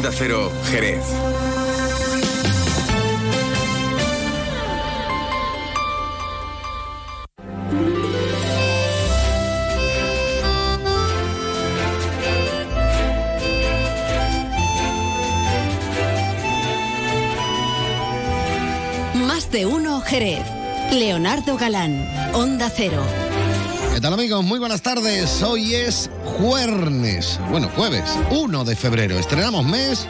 [0.00, 1.04] Onda Cero, Jerez.
[19.16, 20.40] Más de uno Jerez.
[20.92, 23.04] Leonardo Galán, Onda Cero.
[24.00, 24.42] ¿Qué tal amigos?
[24.42, 25.42] Muy buenas tardes.
[25.42, 29.18] Hoy es jueves, bueno, jueves 1 de febrero.
[29.18, 30.06] Estrenamos mes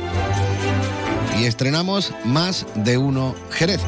[1.37, 3.81] y estrenamos más de uno Jerez.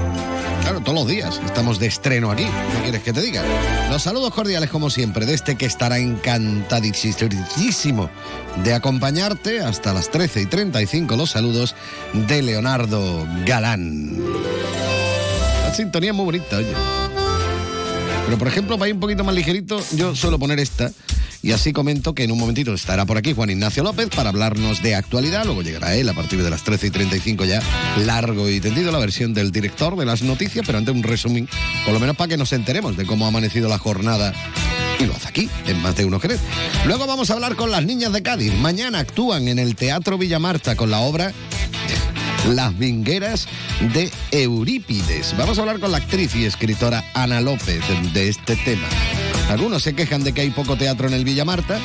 [0.62, 2.42] Claro, todos los días estamos de estreno aquí.
[2.42, 3.44] ¿Qué quieres que te diga?
[3.90, 8.10] Los saludos cordiales como siempre de este que estará encantadísimo
[8.64, 11.76] de acompañarte hasta las 13 y 35 los saludos
[12.12, 14.18] de Leonardo Galán.
[15.64, 17.01] La sintonía es muy bonita, oye.
[18.24, 20.90] Pero por ejemplo, para ir un poquito más ligerito, yo suelo poner esta.
[21.42, 24.80] Y así comento que en un momentito estará por aquí Juan Ignacio López para hablarnos
[24.80, 25.44] de actualidad.
[25.44, 27.60] Luego llegará él a partir de las 13 y 35 ya,
[28.04, 31.48] largo y tendido, la versión del director de las noticias, pero ante un resumen,
[31.84, 34.32] por lo menos para que nos enteremos de cómo ha amanecido la jornada.
[35.00, 36.38] Y lo hace aquí, en Más de Uno Jerez.
[36.86, 38.54] Luego vamos a hablar con las niñas de Cádiz.
[38.54, 41.32] Mañana actúan en el Teatro Villamarta con la obra
[42.48, 43.48] las vingueras
[43.94, 45.36] de Eurípides.
[45.36, 48.88] Vamos a hablar con la actriz y escritora Ana López de este tema.
[49.48, 51.78] Algunos se quejan de que hay poco teatro en el Villa Marta.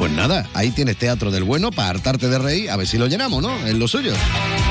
[0.00, 3.06] Pues nada, ahí tienes teatro del bueno para hartarte de reír, a ver si lo
[3.06, 3.54] llenamos, ¿no?
[3.66, 4.14] En lo suyo.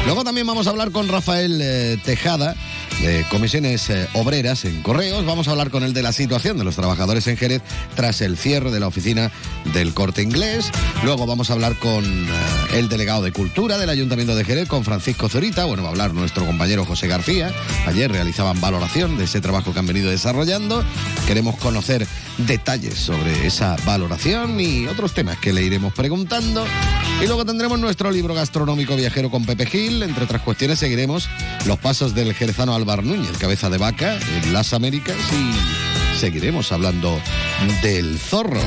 [0.05, 2.55] Luego también vamos a hablar con Rafael eh, Tejada,
[2.99, 5.23] de comisiones eh, obreras en Correos.
[5.27, 7.61] Vamos a hablar con él de la situación de los trabajadores en Jerez
[7.95, 9.31] tras el cierre de la oficina
[9.71, 10.71] del corte inglés.
[11.03, 12.27] Luego vamos a hablar con eh,
[12.73, 15.66] el delegado de Cultura del Ayuntamiento de Jerez, con Francisco Zorita.
[15.66, 17.53] Bueno, va a hablar nuestro compañero José García.
[17.86, 20.83] Ayer realizaban valoración de ese trabajo que han venido desarrollando.
[21.27, 22.08] Queremos conocer
[22.39, 26.65] detalles sobre esa valoración y otros temas que le iremos preguntando.
[27.21, 30.01] Y luego tendremos nuestro libro gastronómico viajero con Pepe Gil.
[30.01, 31.29] Entre otras cuestiones, seguiremos
[31.65, 35.89] los pasos del jerezano Álvaro Núñez, cabeza de vaca, en las Américas y
[36.19, 37.17] seguiremos hablando
[37.81, 38.59] del zorro.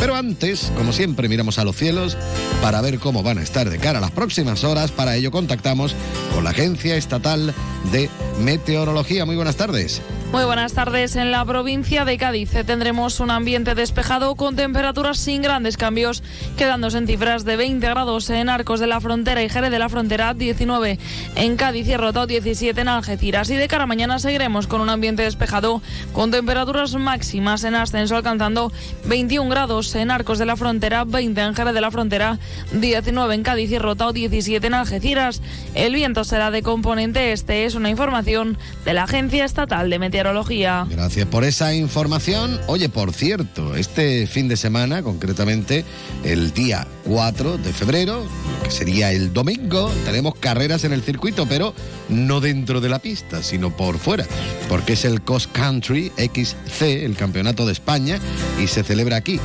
[0.00, 2.16] Pero antes, como siempre, miramos a los cielos
[2.62, 4.92] para ver cómo van a estar de cara a las próximas horas.
[4.92, 5.94] Para ello contactamos
[6.34, 7.54] con la Agencia Estatal
[7.92, 8.08] de
[8.40, 9.26] Meteorología.
[9.26, 10.00] Muy buenas tardes.
[10.32, 11.16] Muy buenas tardes.
[11.16, 16.22] En la provincia de Cádiz tendremos un ambiente despejado con temperaturas sin grandes cambios,
[16.58, 19.88] quedándose en cifras de 20 grados en Arcos de la Frontera y Jerez de la
[19.88, 20.98] Frontera, 19
[21.36, 23.48] en Cádiz y Rotao, 17 en Algeciras.
[23.50, 25.80] Y de cara a mañana seguiremos con un ambiente despejado
[26.12, 28.72] con temperaturas máximas en ascenso, alcanzando
[29.06, 32.38] 21 grados en Arcos de la Frontera, 20 en Jerez de la Frontera,
[32.72, 35.42] 19 en Cádiz y Rotao, 17 en Algeciras.
[35.74, 40.86] El viento será de componente este, es una información de la Agencia Estatal de Meteorología.
[40.88, 42.60] Gracias por esa información.
[42.66, 45.84] Oye, por cierto, este fin de semana, concretamente
[46.24, 48.24] el día 4 de febrero,
[48.64, 51.74] que sería el domingo, tenemos carreras en el circuito, pero
[52.08, 54.26] no dentro de la pista, sino por fuera,
[54.68, 58.18] porque es el Cross Country XC, el Campeonato de España,
[58.62, 59.40] y se celebra aquí.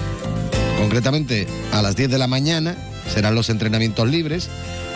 [0.77, 2.75] Concretamente a las 10 de la mañana
[3.13, 4.49] serán los entrenamientos libres,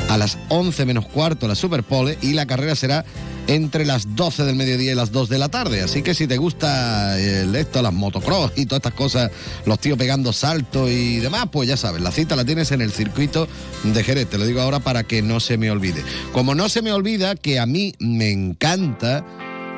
[0.10, 3.06] a las 11 menos cuarto la Superpole y la carrera será
[3.48, 5.82] entre las 12 del mediodía y las 2 de la tarde.
[5.82, 9.32] Así que si te gusta el, esto, las motocross y todas estas cosas,
[9.66, 12.92] los tíos pegando salto y demás, pues ya sabes, la cita la tienes en el
[12.92, 13.48] circuito
[13.84, 14.30] de Jerez.
[14.30, 16.04] Te lo digo ahora para que no se me olvide.
[16.34, 19.26] Como no se me olvida que a mí me encanta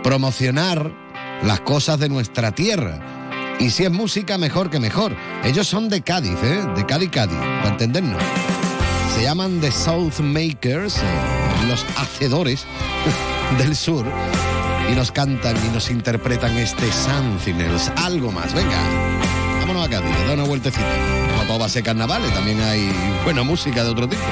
[0.03, 1.06] promocionar
[1.43, 2.99] las cosas de nuestra tierra.
[3.59, 5.15] Y si es música, mejor que mejor.
[5.43, 6.63] Ellos son de Cádiz, ¿eh?
[6.75, 7.77] De Cádiz, Cádiz, para.
[9.15, 11.01] Se llaman The South Makers, eh,
[11.67, 12.65] los hacedores
[13.57, 14.05] del sur,
[14.91, 18.53] y nos cantan y nos interpretan este Something Else, algo más.
[18.53, 18.77] Venga,
[19.59, 20.85] vámonos a Cádiz, da una vueltecita.
[21.35, 22.91] No todo va a ser carnavales, también hay
[23.23, 24.23] buena música de otro tipo.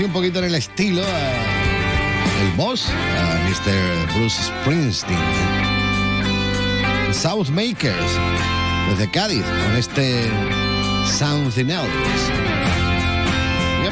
[0.00, 4.14] Un poquito en el estilo a el boss, a Mr.
[4.14, 5.18] Bruce Springsteen.
[7.12, 8.18] South Makers,
[8.88, 10.30] desde Cádiz, con este
[11.18, 12.61] Something Else.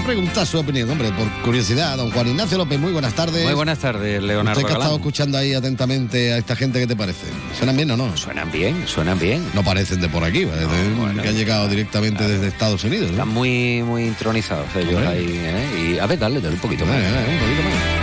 [0.04, 1.96] Preguntar su opinión, hombre, por curiosidad.
[1.96, 3.44] Don Juan Ignacio López, muy buenas tardes.
[3.44, 6.86] Muy buenas tardes, Leonardo Usted que ha estado escuchando ahí atentamente a esta gente, ¿qué
[6.88, 7.26] te parece?
[7.56, 8.16] ¿Suenan bien o no?
[8.16, 9.44] Suenan bien, suenan bien.
[9.54, 11.22] No parecen de por aquí, bueno.
[11.22, 13.06] que han llegado directamente desde Estados Unidos.
[13.06, 13.12] ¿no?
[13.12, 15.08] Están muy, muy intronizados ellos Hombre.
[15.08, 15.40] ahí.
[15.44, 15.92] ¿eh?
[15.94, 16.96] Y a ver, dale, dale un poquito más.
[16.96, 18.00] Vale, vale, un poquito más.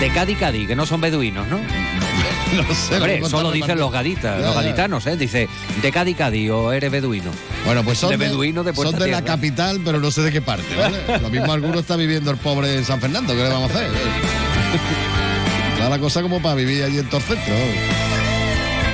[0.00, 1.58] De Cádiz, Cádiz, que no son beduinos, ¿no?
[2.56, 2.94] No sé.
[2.96, 5.16] Hombre, solo dicen los gaditas, Ya, los gaditanos, ¿eh?
[5.18, 5.48] Dice,
[5.82, 7.30] de Cádiz, Cádiz o eres beduino.
[7.68, 10.22] Bueno, pues son De de, beduino de Puerta son de la capital, pero no sé
[10.22, 11.02] de qué parte, ¿vale?
[11.20, 13.90] Lo mismo alguno está viviendo el pobre en San Fernando, ¿qué le vamos a hacer?
[15.78, 17.54] Da la cosa como para vivir allí en todo el centro.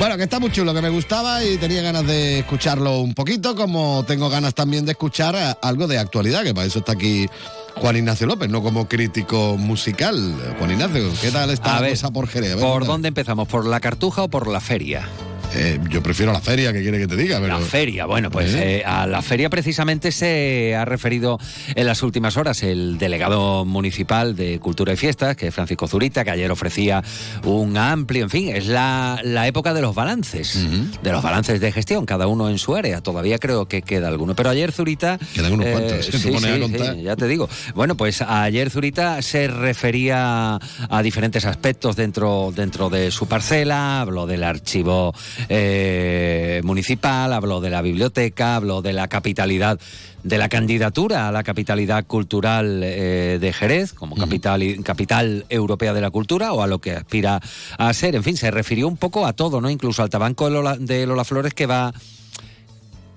[0.01, 3.55] Bueno, que está muy chulo, que me gustaba y tenía ganas de escucharlo un poquito,
[3.55, 7.29] como tengo ganas también de escuchar algo de actualidad, que para eso está aquí
[7.77, 10.35] Juan Ignacio López, no como crítico musical.
[10.59, 12.57] Juan Ignacio, ¿qué tal está A la ver, cosa por Jerez?
[12.57, 13.47] ¿Por dónde empezamos?
[13.47, 15.09] ¿Por la cartuja o por la feria?
[15.55, 17.41] Eh, yo prefiero la feria, ¿qué quiere que te diga?
[17.41, 17.59] Pero...
[17.59, 18.79] La feria, bueno, pues ¿Eh?
[18.79, 21.39] eh, a la feria precisamente se ha referido
[21.75, 26.25] en las últimas horas el delegado municipal de Cultura y Fiestas, que es Francisco Zurita,
[26.25, 27.03] que ayer ofrecía
[27.45, 30.59] un amplio, en fin, es la, la época de los balances,
[31.03, 33.01] de los balances de gestión, cada uno en su área.
[33.01, 34.35] Todavía creo que queda alguno.
[34.35, 35.19] Pero ayer Zurita...
[35.35, 36.31] Quedan unos cuantos, sí, sí,
[36.61, 36.95] contar.
[36.95, 37.49] sí, ya te digo.
[37.75, 40.59] Bueno, pues ayer Zurita se refería
[40.89, 45.15] a diferentes aspectos dentro, dentro de su parcela, habló del archivo
[45.49, 49.79] eh, municipal, habló de la biblioteca, habló de la capitalidad
[50.23, 56.01] de la candidatura a la capitalidad cultural eh, de Jerez como capital, capital europea de
[56.01, 57.41] la cultura o a lo que aspira
[57.77, 58.17] a ser.
[58.17, 59.69] En fin, se refirió un poco a todo, ¿no?
[59.69, 61.93] Incluso al tabanco de Lola, de Lola Flores que va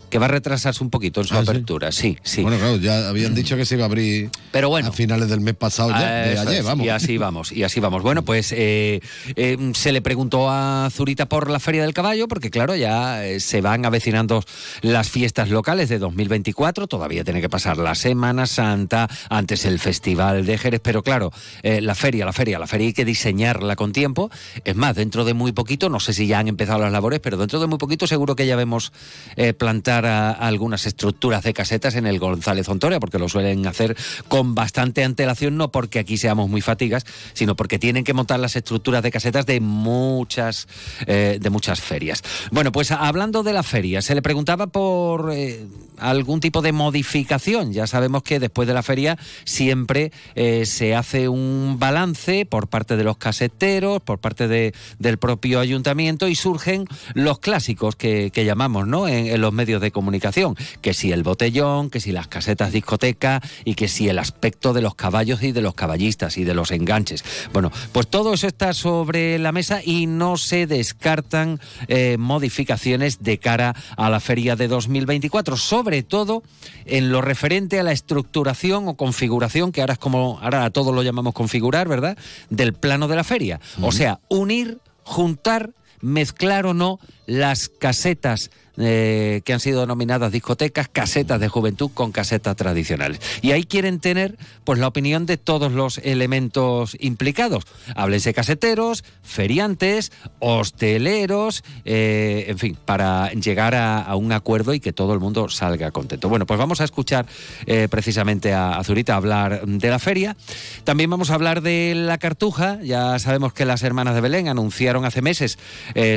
[0.10, 1.92] que va a retrasarse un poquito en su Ah, apertura.
[1.92, 2.42] Sí, sí.
[2.42, 4.90] Bueno, claro, ya habían dicho que se iba a abrir Pero bueno.
[4.90, 6.86] a finales del mes pasado, ya, de Eso ayer, es, vamos.
[6.86, 8.04] Y así vamos, y así vamos.
[8.04, 9.02] Bueno, pues eh,
[9.36, 13.40] eh, se le preguntó a Zurita por la Feria del Caballo, porque claro, ya eh,
[13.40, 14.44] se van avecinando
[14.82, 20.46] las fiestas locales de 2024, todavía tiene que pasar la Semana Santa, antes el Festival
[20.46, 21.32] de Jerez, pero claro,
[21.64, 24.30] eh, la feria, la feria, la feria hay que diseñarla con tiempo.
[24.64, 27.38] Es más, dentro de muy poquito, no sé si ya han empezado las labores, pero
[27.38, 28.92] dentro de muy poquito seguro que ya vemos
[29.36, 29.54] eh,
[30.02, 33.96] plantar a- a algunas estructuras de casetas en el González Ontoria, porque lo suelen hacer
[34.28, 38.56] con bastante antelación, no porque aquí seamos muy fatigas, sino porque tienen que montar las
[38.56, 40.68] estructuras de casetas de muchas,
[41.06, 42.24] eh, de muchas ferias.
[42.52, 45.66] Bueno, pues hablando de la feria, se le preguntaba por eh,
[45.98, 47.74] algún tipo de modificación.
[47.74, 52.98] Ya sabemos que después de la feria siempre eh, se hace un balance por parte
[52.98, 58.46] de los caseteros, por parte de- del propio ayuntamiento y surgen los clásicos que, que
[58.46, 59.08] llamamos ¿no?
[59.08, 63.42] en, en los medios de comunicación, que si el botellón, que si las casetas discoteca
[63.66, 66.72] y que si el aspecto de los caballos y de los caballistas y de los
[66.72, 67.24] enganches.
[67.54, 73.38] Bueno, pues todo eso está sobre la mesa y no se descartan eh, modificaciones de
[73.38, 76.44] cara a la feria de 2024, sobre todo
[76.86, 80.94] en lo referente a la estructuración o configuración, que ahora es como, ahora a todos
[80.94, 82.18] lo llamamos configurar, ¿verdad?
[82.50, 83.60] Del plano de la feria.
[83.82, 90.88] O sea, unir, juntar, mezclar o no las casetas eh, que han sido denominadas discotecas,
[90.88, 93.20] casetas de juventud con casetas tradicionales.
[93.42, 97.64] Y ahí quieren tener pues la opinión de todos los elementos implicados.
[97.96, 105.14] Háblense caseteros, feriantes, hosteleros, eh, en fin, para llegar a, un acuerdo y que todo
[105.14, 106.30] el mundo salga contento.
[106.30, 107.26] Bueno, pues vamos a escuchar
[107.66, 110.38] eh, precisamente a, a Zurita hablar de la feria.
[110.84, 112.80] También vamos a hablar de la cartuja.
[112.84, 115.58] Ya sabemos que las hermanas de Belén anunciaron hace meses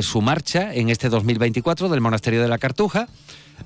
[0.01, 3.07] su marcha en este 2024 del monasterio de la Cartuja.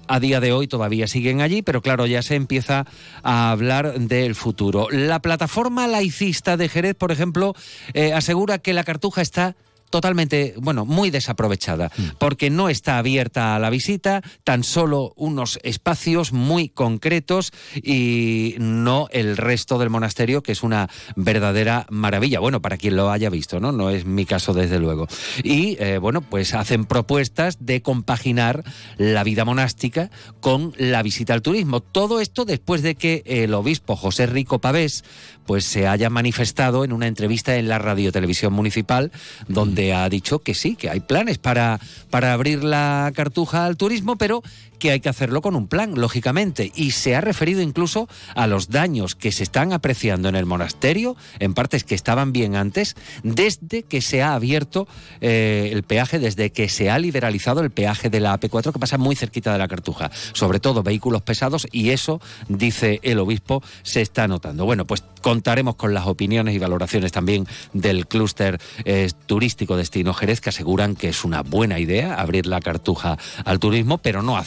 [0.07, 2.85] A día de hoy todavía siguen allí, pero claro, ya se empieza
[3.23, 4.87] a hablar del futuro.
[4.91, 7.55] La plataforma laicista de Jerez, por ejemplo,
[7.93, 9.55] eh, asegura que la Cartuja está
[9.89, 16.33] totalmente, bueno, muy desaprovechada, porque no está abierta a la visita, tan solo unos espacios
[16.33, 22.39] muy concretos y no el resto del monasterio, que es una verdadera maravilla.
[22.39, 23.71] Bueno, para quien lo haya visto, ¿no?
[23.71, 25.07] No es mi caso, desde luego.
[25.43, 28.63] Y, eh, bueno, pues hacen propuestas de compaginar
[28.97, 31.81] la vida monástica con la visita al turismo.
[31.81, 35.03] Todo esto después de que el obispo José Rico Pavés
[35.45, 39.11] pues se haya manifestado en una entrevista en la radiotelevisión municipal
[39.47, 43.75] donde donde ha dicho que sí, que hay planes para, para abrir la cartuja al
[43.75, 44.41] turismo, pero
[44.85, 48.69] que hay que hacerlo con un plan, lógicamente, y se ha referido incluso a los
[48.69, 53.81] daños que se están apreciando en el monasterio, en partes que estaban bien antes, desde
[53.81, 54.87] que se ha abierto
[55.21, 58.99] eh, el peaje, desde que se ha liberalizado el peaje de la AP4 que pasa
[58.99, 64.01] muy cerquita de la Cartuja, sobre todo vehículos pesados, y eso, dice el obispo, se
[64.01, 64.65] está notando.
[64.65, 70.41] Bueno, pues contaremos con las opiniones y valoraciones también del clúster eh, turístico Destino Jerez,
[70.41, 74.37] que aseguran que es una buena idea abrir la Cartuja al turismo, pero no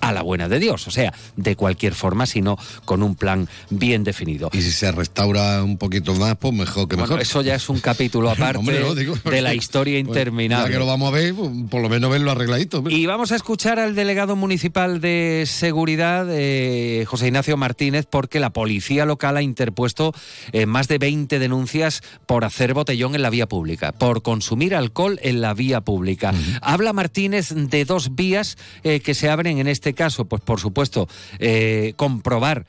[0.00, 4.04] a la buena de Dios, o sea, de cualquier forma, sino con un plan bien
[4.04, 4.50] definido.
[4.52, 7.20] Y si se restaura un poquito más, pues mejor que mejor.
[7.20, 10.66] eso ya es un capítulo aparte de la historia pues, interminable.
[10.66, 12.82] ya que lo vamos a ver, pues, por lo menos verlo arregladito.
[12.88, 18.50] Y vamos a escuchar al delegado municipal de seguridad, eh, José Ignacio Martínez, porque la
[18.50, 20.12] policía local ha interpuesto
[20.52, 25.18] eh, más de 20 denuncias por hacer botellón en la vía pública, por consumir alcohol
[25.22, 26.32] en la vía pública.
[26.60, 31.08] Habla Martínez de dos vías eh, que se abren en este caso, pues por supuesto,
[31.38, 32.66] eh, comprobar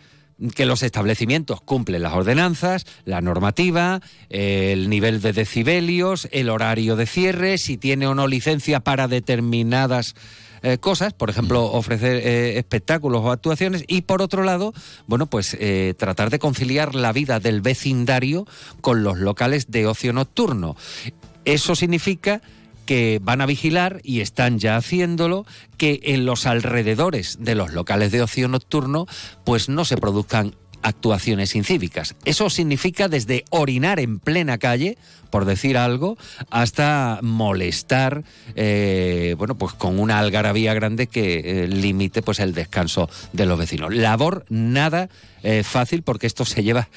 [0.56, 7.06] que los establecimientos cumplen las ordenanzas, la normativa, el nivel de decibelios, el horario de
[7.06, 10.16] cierre, si tiene o no licencia para determinadas
[10.64, 11.76] eh, cosas, por ejemplo, mm.
[11.76, 14.74] ofrecer eh, espectáculos o actuaciones, y por otro lado,
[15.08, 15.58] bueno, pues
[15.98, 18.46] tratar de conciliar la vida del vecindario
[18.82, 20.76] con los locales de ocio nocturno.
[21.46, 22.42] Eso significa
[22.86, 25.46] que van a vigilar y están ya haciéndolo
[25.78, 29.08] que en los alrededores de los locales de ocio nocturno
[29.44, 32.16] pues no se produzcan actuaciones incívicas.
[32.26, 34.98] Eso significa desde orinar en plena calle,
[35.34, 36.16] por decir algo,
[36.52, 38.24] hasta molestar,
[38.56, 43.58] eh, bueno, pues con una algarabía grande que eh, limite pues el descanso de los
[43.58, 43.96] vecinos.
[43.96, 45.10] Labor nada
[45.42, 46.88] eh, fácil porque esto se lleva,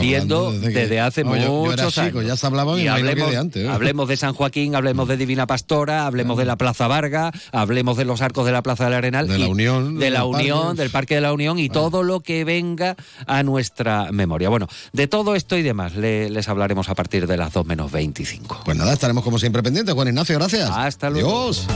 [0.00, 2.24] viendo desde, hace muchos años.
[2.24, 3.68] Ya se hablaba y hablemos, de antes.
[3.68, 8.04] Hablemos de San Joaquín, hablemos de Divina Pastora, hablemos de la Plaza Varga, hablemos de
[8.04, 9.26] los arcos de la Plaza del Arenal.
[9.26, 9.98] De la Unión.
[9.98, 12.94] De la Unión, del Parque de la Unión y todo lo que venga
[13.26, 14.50] a nuestra memoria.
[14.50, 18.62] Bueno, de todo esto y demás les hablaremos a partir de las 2 menos 25.
[18.64, 19.94] Pues nada, estaremos como siempre pendientes.
[19.94, 20.68] Juan Ignacio, gracias.
[20.70, 21.42] Hasta luego.
[21.42, 21.66] Adiós.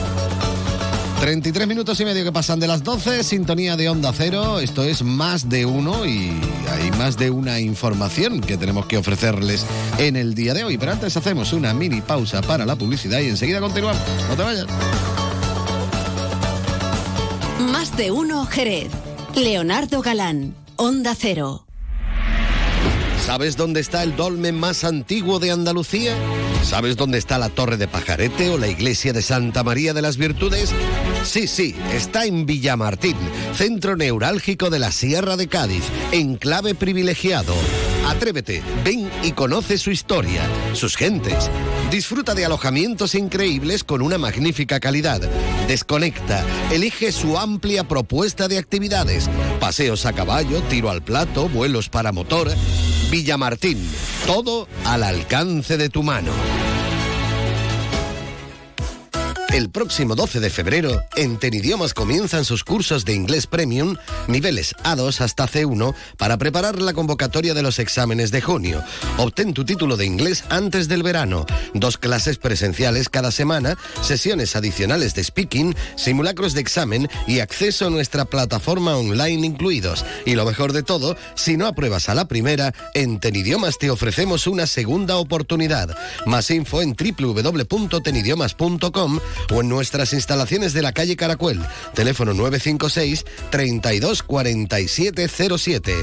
[1.21, 4.59] 33 minutos y medio que pasan de las 12, sintonía de Onda Cero.
[4.59, 6.33] Esto es más de uno y
[6.69, 9.65] hay más de una información que tenemos que ofrecerles
[9.99, 10.77] en el día de hoy.
[10.77, 14.03] Pero antes hacemos una mini pausa para la publicidad y enseguida continuamos.
[14.29, 14.67] No te vayas.
[17.71, 18.91] Más de uno, Jerez.
[19.37, 21.64] Leonardo Galán, Onda Cero.
[23.25, 26.15] ¿Sabes dónde está el dolmen más antiguo de Andalucía?
[26.63, 30.19] ¿Sabes dónde está la Torre de Pajarete o la iglesia de Santa María de las
[30.19, 30.75] Virtudes?
[31.25, 33.17] Sí, sí, está en Villamartín,
[33.55, 37.55] centro neurálgico de la Sierra de Cádiz, enclave privilegiado.
[38.07, 40.43] Atrévete, ven y conoce su historia,
[40.75, 41.51] sus gentes.
[41.91, 45.21] Disfruta de alojamientos increíbles con una magnífica calidad.
[45.69, 49.29] Desconecta, elige su amplia propuesta de actividades.
[49.61, 52.51] Paseos a caballo, tiro al plato, vuelos para motor.
[53.11, 53.79] Villamartín,
[54.27, 56.33] todo al alcance de tu mano.
[59.55, 63.95] El próximo 12 de febrero, en Tenidiomas comienzan sus cursos de inglés premium,
[64.27, 68.83] niveles A2 hasta C1, para preparar la convocatoria de los exámenes de junio.
[69.17, 71.47] Obtén tu título de inglés antes del verano.
[71.73, 77.91] Dos clases presenciales cada semana, sesiones adicionales de speaking, simulacros de examen y acceso a
[77.91, 80.05] nuestra plataforma online incluidos.
[80.27, 84.49] Y lo mejor de todo, si no apruebas a la primera, en Tenidiomas te ofrecemos
[84.49, 85.97] una segunda oportunidad.
[86.27, 89.21] Más info en www.tenidiomas.com
[89.53, 91.61] o en nuestras instalaciones de la calle Caracuel.
[91.95, 94.25] Teléfono 956 32
[95.59, 95.95] 07.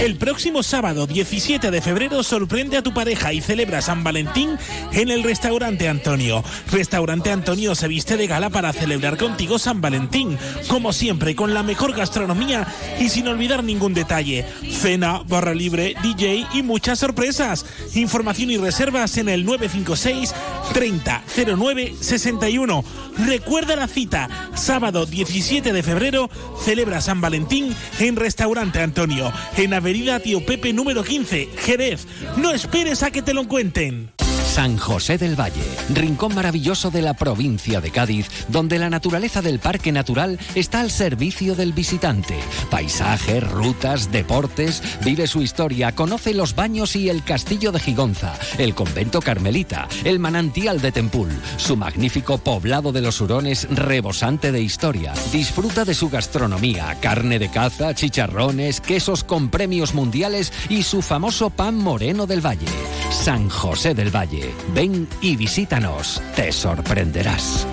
[0.00, 4.58] El próximo sábado 17 de febrero sorprende a tu pareja y celebra San Valentín
[4.92, 6.42] en el restaurante Antonio.
[6.70, 10.38] Restaurante Antonio se viste de gala para celebrar contigo San Valentín,
[10.68, 12.66] como siempre con la mejor gastronomía
[12.98, 14.46] y sin olvidar ningún detalle.
[14.70, 17.64] Cena, barra libre, DJ y muchas sorpresas.
[17.94, 20.34] Información y reservas en el 956
[20.72, 21.22] 30
[21.56, 22.84] 09 61.
[23.26, 26.30] Recuerda la cita, sábado 17 de febrero
[26.64, 29.32] celebra San Valentín en Restaurante Antonio
[29.74, 32.06] Avenida Tío Pepe número 15, Jerez.
[32.36, 34.10] No esperes a que te lo cuenten.
[34.54, 39.58] San José del Valle, rincón maravilloso de la provincia de Cádiz, donde la naturaleza del
[39.58, 42.38] parque natural está al servicio del visitante.
[42.70, 48.76] Paisajes, rutas, deportes, vive su historia, conoce los baños y el castillo de Gigonza, el
[48.76, 55.14] convento carmelita, el manantial de Tempul, su magnífico poblado de los hurones rebosante de historia.
[55.32, 61.50] Disfruta de su gastronomía, carne de caza, chicharrones, quesos con premios mundiales y su famoso
[61.50, 62.68] pan moreno del valle.
[63.10, 64.43] San José del Valle.
[64.74, 66.20] Ven y visítanos.
[66.34, 67.66] Te sorprenderás.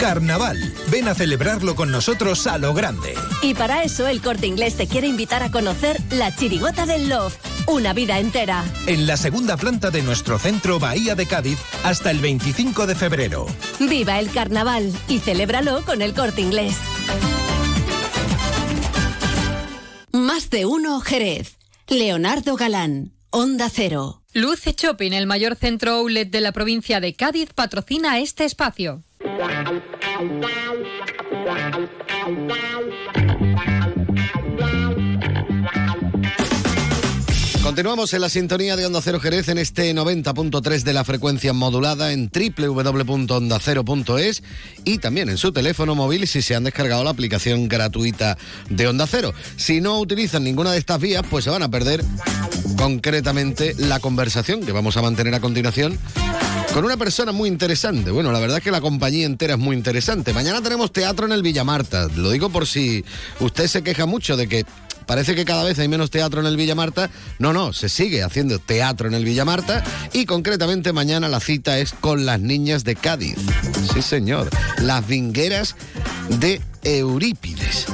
[0.00, 0.56] Carnaval.
[0.90, 3.14] Ven a celebrarlo con nosotros a lo grande.
[3.42, 7.36] Y para eso el corte inglés te quiere invitar a conocer la chirigota del Love.
[7.66, 8.64] Una vida entera.
[8.86, 13.46] En la segunda planta de nuestro centro Bahía de Cádiz hasta el 25 de febrero.
[13.78, 16.76] Viva el carnaval y celébralo con el corte inglés.
[20.12, 21.58] Más de uno Jerez.
[21.88, 23.12] Leonardo Galán.
[23.30, 24.19] Onda Cero.
[24.32, 29.02] Luce Shopping, el mayor centro outlet de la provincia de Cádiz, patrocina este espacio.
[37.62, 42.12] Continuamos en la sintonía de Onda Cero Jerez en este 90.3 de la frecuencia modulada
[42.12, 44.42] en www.ondacero.es
[44.84, 48.36] y también en su teléfono móvil si se han descargado la aplicación gratuita
[48.68, 49.32] de Onda Cero.
[49.56, 52.02] Si no utilizan ninguna de estas vías, pues se van a perder
[52.76, 55.98] concretamente la conversación que vamos a mantener a continuación
[56.72, 58.10] con una persona muy interesante.
[58.10, 60.32] Bueno, la verdad es que la compañía entera es muy interesante.
[60.32, 62.08] Mañana tenemos teatro en el Villamarta.
[62.16, 63.04] Lo digo por si
[63.40, 64.64] usted se queja mucho de que
[65.06, 67.10] parece que cada vez hay menos teatro en el Villamarta.
[67.38, 69.82] No, no, se sigue haciendo teatro en el Villamarta
[70.12, 73.36] y concretamente mañana la cita es con las niñas de Cádiz.
[73.92, 74.48] Sí, señor.
[74.78, 75.76] Las vingueras
[76.28, 77.86] de Eurípides.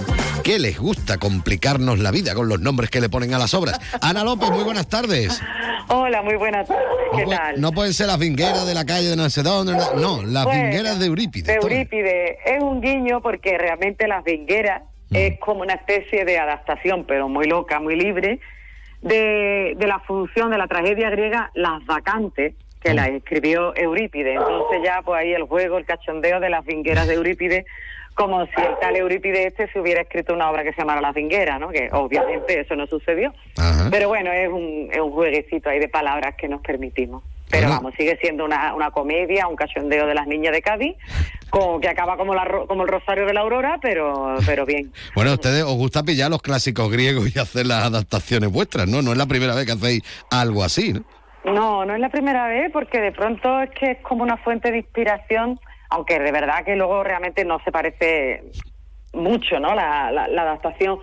[0.45, 3.81] ¿Qué les gusta complicarnos la vida con los nombres que le ponen a las obras?
[4.01, 5.41] Ana López, muy buenas tardes.
[5.89, 6.85] Hola, muy buenas tardes.
[7.17, 7.61] ¿Qué no, tal?
[7.61, 10.63] no pueden ser las vingueras de la calle de no sé dónde, no, las Bueno,
[10.63, 11.47] vingueras de Eurípides.
[11.47, 11.55] De.
[11.55, 12.37] Eurípides.
[12.45, 17.47] Es un guiño porque realmente las vingueras es como una especie de adaptación, pero muy
[17.47, 18.41] loca, muy libre,
[19.03, 24.37] de, de la función de la tragedia griega Las Vacantes, que la escribió Eurípides.
[24.37, 27.65] Entonces ya pues ahí el juego, el cachondeo de las vingueras de Eurípides,
[28.15, 31.15] como si el tal Eurípides este se hubiera escrito una obra que se llamara Las
[31.15, 31.69] Vingueras, ¿no?
[31.69, 33.35] Que obviamente eso no sucedió.
[33.59, 33.89] Ajá.
[33.91, 37.23] Pero bueno, es un, es un jueguecito ahí de palabras que nos permitimos.
[37.49, 37.77] Pero Bueno.
[37.83, 40.97] vamos, sigue siendo una, una comedia, un cachondeo de las niñas de Cádiz,
[41.51, 44.93] como, que acaba como, la, como el Rosario de la Aurora, pero, pero bien.
[45.15, 49.01] Bueno, a ustedes os gusta pillar los clásicos griegos y hacer las adaptaciones vuestras, ¿no?
[49.03, 51.05] No es la primera vez que hacéis algo así, ¿no?
[51.45, 54.73] No, no es la primera vez, porque de pronto es que es como una fuente
[54.73, 58.43] de inspiración, aunque de verdad que luego realmente no se parece
[59.13, 59.73] mucho, ¿no?
[59.75, 60.99] La, la, la adaptación.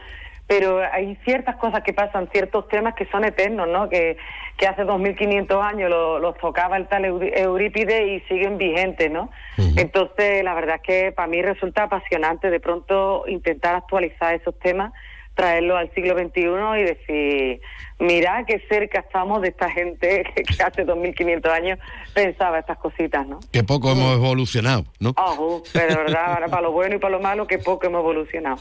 [0.47, 3.87] Pero hay ciertas cosas que pasan, ciertos temas que son eternos, ¿no?
[3.89, 4.17] Que,
[4.57, 9.29] que hace 2500 años lo- los tocaba el tal Eurípides y siguen vigentes, ¿no?
[9.77, 14.91] Entonces, la verdad es que para mí resulta apasionante de pronto intentar actualizar esos temas,
[15.35, 16.41] traerlos al siglo XXI
[16.79, 17.61] y decir,
[17.99, 21.79] mira qué cerca estamos de esta gente que, que hace 2500 años
[22.13, 23.39] pensaba estas cositas, ¿no?
[23.51, 25.13] Que poco hemos evolucionado, ¿no?
[25.17, 28.57] Ojo, pero verdad, ahora para lo bueno y para lo malo, que poco hemos evolucionado.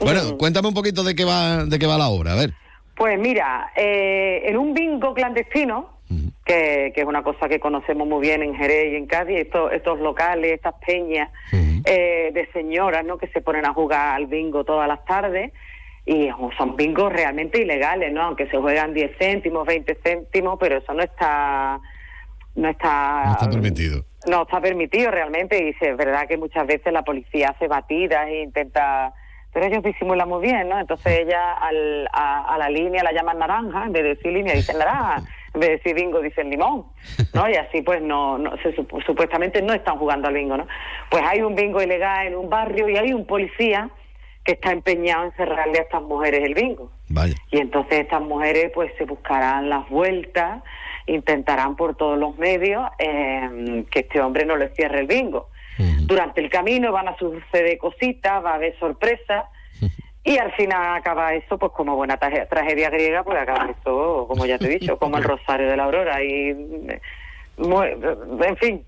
[0.00, 2.52] Bueno, cuéntame un poquito de qué va, de qué va la obra, a ver.
[2.94, 5.96] Pues mira, eh, en un bingo clandestino,
[6.44, 9.72] que, que es una cosa que conocemos muy bien en Jerez y en Cádiz, estos,
[9.72, 13.18] estos locales, estas peñas eh, de señoras ¿no?
[13.18, 15.52] que se ponen a jugar al bingo todas las tardes,
[16.06, 18.22] y son bingos realmente ilegales, ¿no?
[18.22, 21.80] aunque se juegan 10 céntimos, 20 céntimos, pero eso no está...
[22.54, 24.04] No está, No está permitido.
[24.26, 28.42] no está permitido realmente y es verdad que muchas veces la policía hace batidas e
[28.44, 29.12] intenta
[29.52, 30.78] pero ellos disimulan muy bien, ¿no?
[30.78, 34.54] Entonces ella al, a, a la línea la llaman naranja, en vez de decir línea
[34.54, 35.22] dicen naranja,
[35.54, 36.84] en vez de decir bingo dicen limón,
[37.34, 37.48] ¿no?
[37.48, 40.66] Y así pues no, no se, supu- supuestamente no están jugando al bingo, ¿no?
[41.10, 43.88] Pues hay un bingo ilegal en un barrio y hay un policía
[44.46, 46.90] que está empeñado en cerrarle a estas mujeres el bingo.
[47.08, 47.34] Vaya.
[47.50, 50.62] Y entonces estas mujeres pues se buscarán las vueltas,
[51.06, 55.48] intentarán por todos los medios eh, que este hombre no les cierre el bingo.
[56.06, 59.44] Durante el camino van a suceder cositas, va a haber sorpresas
[60.24, 64.56] y al final acaba eso pues como buena tragedia griega, pues acaba eso, como ya
[64.58, 66.54] te he dicho, como el Rosario de la Aurora y
[67.58, 67.88] muy-
[68.46, 68.84] en fin,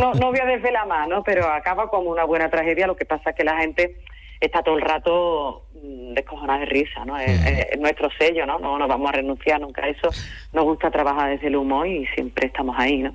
[0.00, 1.22] no, no voy a desvelar más, ¿no?
[1.22, 3.96] Pero acaba como una buena tragedia, lo que pasa es que la gente
[4.40, 7.18] está todo el rato mm, descojonada de risa, ¿no?
[7.18, 8.58] Es, es- es nuestro sello, ¿no?
[8.58, 10.08] No nos vamos a renunciar nunca a eso.
[10.52, 13.14] Nos gusta trabajar desde el humor y siempre estamos ahí, ¿no?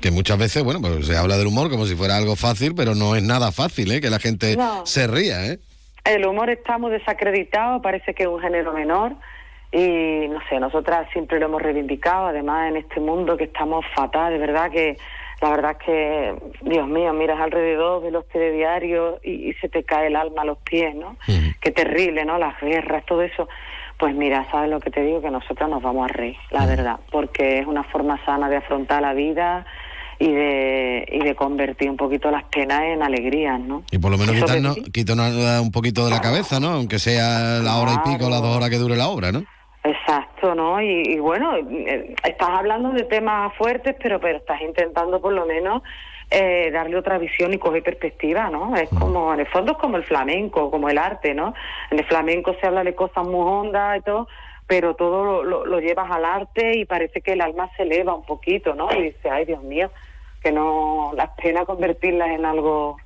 [0.00, 2.94] Que muchas veces, bueno, pues se habla del humor como si fuera algo fácil, pero
[2.94, 4.00] no es nada fácil, ¿eh?
[4.00, 4.84] Que la gente No.
[4.86, 5.58] se ría, ¿eh?
[6.04, 9.12] El humor está muy desacreditado, parece que es un género menor
[9.72, 14.32] y no sé, nosotras siempre lo hemos reivindicado, además en este mundo que estamos fatal,
[14.32, 14.96] de verdad que
[15.44, 19.84] la verdad es que, Dios mío, miras alrededor de los telediarios y, y se te
[19.84, 21.18] cae el alma a los pies, ¿no?
[21.60, 22.38] Qué terrible, ¿no?
[22.38, 23.46] Las guerras, todo eso.
[23.98, 25.20] Pues mira, ¿sabes lo que te digo?
[25.20, 29.02] Que nosotros nos vamos a reír, la verdad, porque es una forma sana de afrontar
[29.02, 29.66] la vida
[30.18, 33.82] y de, y de convertir un poquito las penas en alegrías, ¿no?
[33.90, 36.70] Y por lo menos quitarnos, quitarnos un poquito de la cabeza, ¿no?
[36.70, 39.44] Aunque sea la hora y pico, las dos horas que dure la obra, ¿no?
[39.84, 40.80] Exacto, ¿no?
[40.80, 45.44] Y, y bueno, eh, estás hablando de temas fuertes, pero pero estás intentando por lo
[45.44, 45.82] menos
[46.30, 48.74] eh, darle otra visión y coger perspectiva, ¿no?
[48.76, 51.52] Es como, en el fondo es como el flamenco, como el arte, ¿no?
[51.90, 54.26] En el flamenco se habla de cosas muy hondas y todo,
[54.66, 58.14] pero todo lo, lo- lo llevas al arte y parece que el alma se eleva
[58.14, 58.88] un poquito, ¿no?
[58.90, 59.90] Y dice, ay, Dios mío,
[60.42, 62.96] que no, la pena convertirlas en algo,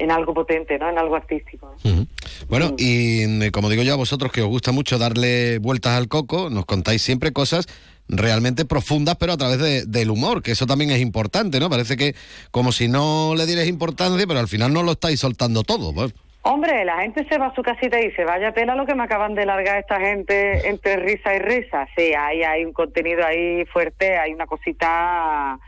[0.00, 0.88] en algo potente, ¿no?
[0.88, 1.68] En algo artístico.
[1.84, 1.90] ¿no?
[1.92, 2.06] Ujú.
[2.48, 6.08] Bueno, y mm, como digo yo a vosotros que os gusta mucho darle vueltas al
[6.08, 7.66] coco, nos contáis siempre cosas
[8.08, 11.70] realmente profundas, pero a través de- del humor, que eso también es importante, ¿no?
[11.70, 12.14] Parece que
[12.50, 15.94] como si no le dierais importancia, pero al final no lo estáis soltando todo.
[15.94, 16.12] pues.
[16.42, 19.04] Hombre, la gente se va a su casita y dice, vaya tela lo que me
[19.04, 21.86] acaban de largar esta gente entre risa y risa.
[21.96, 25.58] Sí, hay, hay un contenido ahí fuerte, hay una cosita,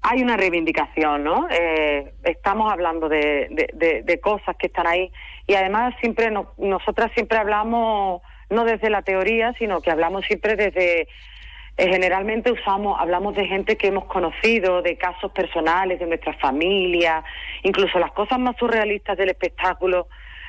[0.00, 1.46] hay una reivindicación, ¿no?
[1.50, 5.12] Eh, estamos hablando de, de- de- de cosas que están ahí
[5.48, 10.54] y además siempre no- nosotras siempre hablamos no desde la teoría, sino que hablamos siempre
[10.54, 16.32] desde eh, generalmente usamos, hablamos de gente que hemos conocido, de casos personales, de nuestra
[16.34, 17.22] familia,
[17.62, 20.08] incluso las cosas más surrealistas del espectáculo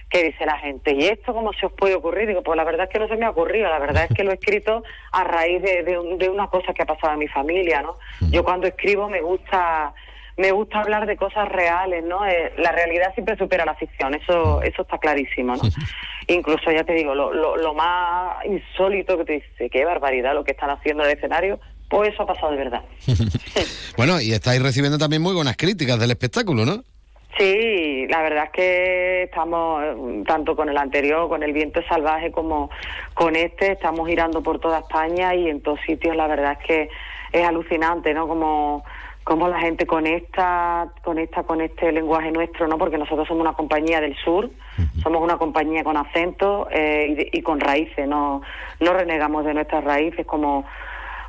[0.09, 0.91] que dice la gente.
[0.95, 2.27] ¿Y esto cómo se os puede ocurrir?
[2.29, 4.23] Digo, pues la verdad es que no se me ha ocurrido, la verdad es que
[4.23, 7.27] lo he escrito a raíz de, de de una cosa que ha pasado en mi
[7.27, 7.97] familia, ¿no?
[8.31, 9.93] Yo cuando escribo me gusta
[10.39, 12.25] me gusta hablar de cosas reales, ¿no?
[12.25, 15.63] Eh, la realidad siempre supera la ficción, eso eso está clarísimo, ¿no?
[16.27, 20.45] Incluso, ya te digo, lo, lo, lo más insólito que te dice, qué barbaridad lo
[20.45, 22.81] que están haciendo en el escenario, pues eso ha pasado de verdad.
[23.97, 26.83] Bueno, y estáis recibiendo también muy buenas críticas del espectáculo, ¿no?
[27.37, 32.31] Sí, la verdad es que estamos, eh, tanto con el anterior, con el viento salvaje,
[32.31, 32.69] como
[33.13, 36.89] con este, estamos girando por toda España y en todos sitios la verdad es que
[37.33, 38.25] es alucinante, ¿no?
[38.25, 38.85] Como,
[39.29, 42.79] como la gente conecta, conecta con este lenguaje nuestro, ¿no?
[42.79, 44.49] Porque nosotros somos una compañía del sur,
[45.03, 48.41] somos una compañía con acento eh, y con raíces, no,
[48.79, 50.65] no renegamos de nuestras raíces como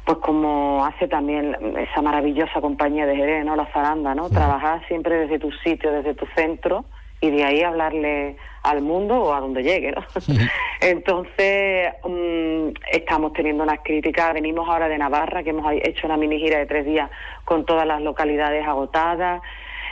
[0.07, 3.55] pues como hace también esa maravillosa compañía de Jerez, ¿no?
[3.55, 4.31] La Zaranda, ¿no?
[4.31, 6.87] Trabajar siempre desde tu sitio, desde tu centro
[7.21, 10.03] y de ahí hablarle al mundo o a donde llegue, ¿no?
[10.81, 16.39] Entonces, mm, estamos teniendo unas críticas, venimos ahora de Navarra, que hemos hecho una mini
[16.39, 17.11] gira de tres días
[17.45, 19.43] con todas las localidades agotadas,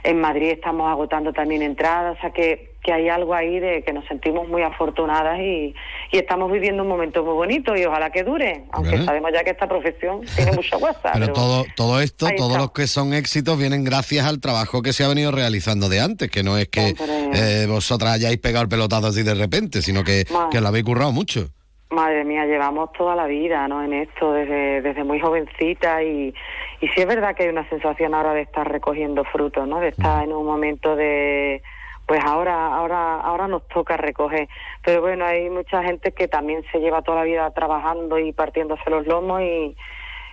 [0.05, 3.93] en Madrid estamos agotando también entradas, o sea que, que hay algo ahí de que
[3.93, 5.75] nos sentimos muy afortunadas y,
[6.13, 9.51] y estamos viviendo un momento muy bonito y ojalá que dure, aunque sabemos ya que
[9.51, 11.11] esta profesión tiene mucha guasa.
[11.15, 12.59] Pero todo, todo esto, todos está.
[12.63, 16.31] los que son éxitos vienen gracias al trabajo que se ha venido realizando de antes,
[16.31, 16.95] que no es que
[17.35, 21.13] eh, vosotras hayáis pegado el pelotazo así de repente, sino que, que lo habéis currado
[21.13, 21.49] mucho.
[21.91, 23.83] Madre mía, llevamos toda la vida ¿no?
[23.83, 26.35] en esto, desde, desde muy jovencita y,
[26.81, 29.81] y sí es verdad que hay una sensación ahora de estar recogiendo frutos, ¿no?
[29.81, 31.63] de estar en un momento de,
[32.09, 34.49] pues ahora, ahora, ahora nos toca recoger.
[34.83, 38.89] Pero bueno, hay mucha gente que también se lleva toda la vida trabajando y partiéndose
[38.91, 39.77] los lomos y,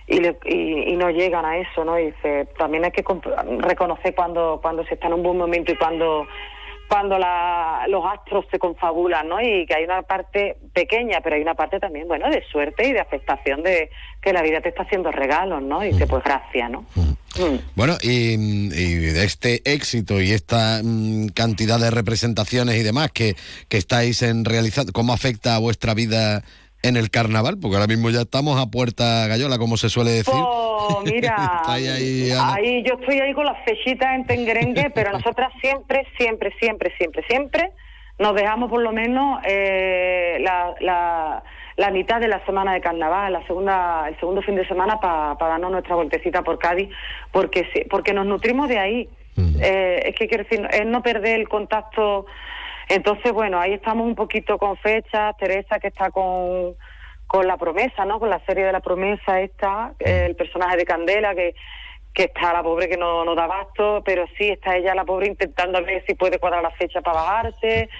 [0.06, 1.98] y, le- y, y no llegan a eso, ¿no?
[1.98, 3.04] Y dice, también hay que
[3.58, 6.26] reconocer cuando, cuando se está en un buen momento y cuando
[6.88, 9.40] cuando la, los astros se confabulan, ¿no?
[9.40, 12.92] Y que hay una parte pequeña, pero hay una parte también, bueno, de suerte y
[12.92, 13.90] de aceptación de
[14.22, 15.84] que la vida te está haciendo regalos, ¿no?
[15.84, 16.82] Y dice, pues gracias, ¿no?
[16.94, 17.12] Mm.
[17.74, 23.34] Bueno, y, y de este éxito y esta mm, cantidad de representaciones y demás que,
[23.68, 26.42] que estáis en realizando, ¿cómo afecta a vuestra vida
[26.82, 27.58] en el carnaval?
[27.60, 30.34] Porque ahora mismo ya estamos a puerta gallola, como se suele decir.
[30.34, 36.52] Pues mira, ahí, yo estoy ahí con las fechitas en Tengerengue, pero nosotras siempre, siempre,
[36.60, 37.72] siempre, siempre, siempre
[38.18, 41.42] nos dejamos por lo menos eh, la, la,
[41.76, 45.36] la mitad de la semana de carnaval, la segunda, el segundo fin de semana para
[45.36, 46.88] darnos nuestra vueltecita por Cádiz,
[47.32, 49.08] porque porque nos nutrimos de ahí.
[49.60, 52.24] Eh, es que quiero decir, es no perder el contacto.
[52.88, 55.36] Entonces, bueno, ahí estamos un poquito con fechas.
[55.36, 56.74] Teresa que está con
[57.26, 58.20] con la promesa, ¿no?
[58.20, 61.54] Con la serie de la promesa esta, eh, el personaje de Candela que
[62.16, 65.26] que está la pobre que no, no da abasto, pero sí está ella la pobre
[65.26, 67.90] intentando ver si puede cuadrar la fecha para bajarse,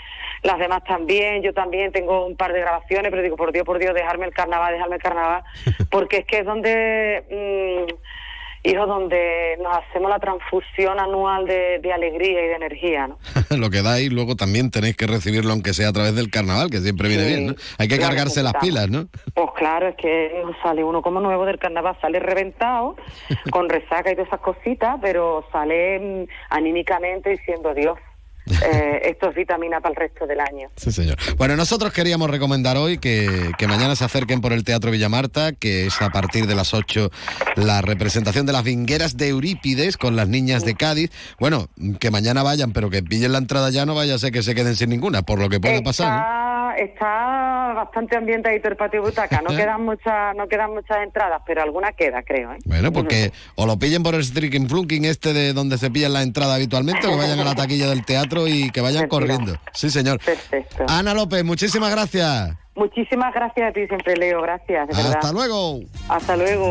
[0.43, 3.79] las demás también, yo también tengo un par de grabaciones, pero digo, por Dios, por
[3.79, 5.43] Dios, dejarme el carnaval, dejarme el carnaval,
[5.91, 11.93] porque es que es donde, mm, hijo, donde nos hacemos la transfusión anual de, de
[11.93, 13.19] alegría y de energía, ¿no?
[13.57, 16.79] Lo que dais, luego también tenéis que recibirlo, aunque sea a través del carnaval, que
[16.79, 17.55] siempre viene Sí, bien, ¿no?
[17.79, 19.07] Hay que cargarse las pilas, ¿no?
[19.35, 22.97] Pues claro, es que sale uno como nuevo del carnaval, sale reventado,
[23.51, 27.99] con resaca y todas esas cositas, pero sale mm, anímicamente diciendo, Dios,
[28.65, 30.69] eh, esto es vitamina para el resto del año.
[30.77, 31.17] Sí, señor.
[31.37, 35.87] Bueno, nosotros queríamos recomendar hoy que, que mañana se acerquen por el Teatro Villamarta, que
[35.87, 37.11] es a partir de las 8
[37.57, 41.11] la representación de las vingueras de Eurípides con las niñas de Cádiz.
[41.39, 44.43] Bueno, que mañana vayan, pero que pillen la entrada ya, no vaya a ser que
[44.43, 46.21] se queden sin ninguna, por lo que puede pasar.
[46.21, 46.46] ¿no?
[46.77, 49.43] Está, bastante ambientadito el patio butaca.
[49.43, 52.53] No quedan muchas, no quedan muchas entradas, pero alguna queda, creo.
[52.53, 52.59] ¿eh?
[52.65, 56.23] Bueno, porque o lo pillen por el streaking flunking este de donde se pillan la
[56.23, 59.57] entrada habitualmente, o que vayan a la taquilla del teatro y que vayan corriendo.
[59.73, 60.21] Sí, señor.
[60.25, 60.85] Perfecto.
[60.89, 62.57] Ana López, muchísimas gracias.
[62.75, 64.43] Muchísimas gracias a ti siempre, Leo.
[64.43, 65.17] Gracias, de verdad.
[65.17, 65.81] Hasta luego.
[66.09, 66.71] Hasta luego.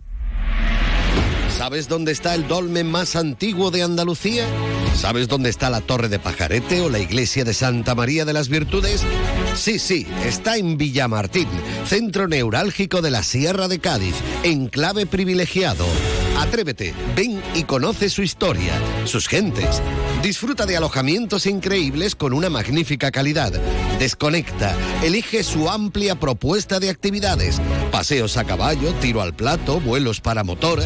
[1.61, 4.47] ¿Sabes dónde está el dolmen más antiguo de Andalucía?
[4.95, 8.49] ¿Sabes dónde está la Torre de Pajarete o la iglesia de Santa María de las
[8.49, 9.03] Virtudes?
[9.53, 11.47] Sí, sí, está en Villamartín,
[11.85, 15.85] centro neurálgico de la Sierra de Cádiz, enclave privilegiado.
[16.41, 18.73] Atrévete, ven y conoce su historia,
[19.05, 19.79] sus gentes.
[20.23, 23.53] Disfruta de alojamientos increíbles con una magnífica calidad.
[23.99, 27.61] Desconecta, elige su amplia propuesta de actividades.
[27.91, 30.83] Paseos a caballo, tiro al plato, vuelos para motor.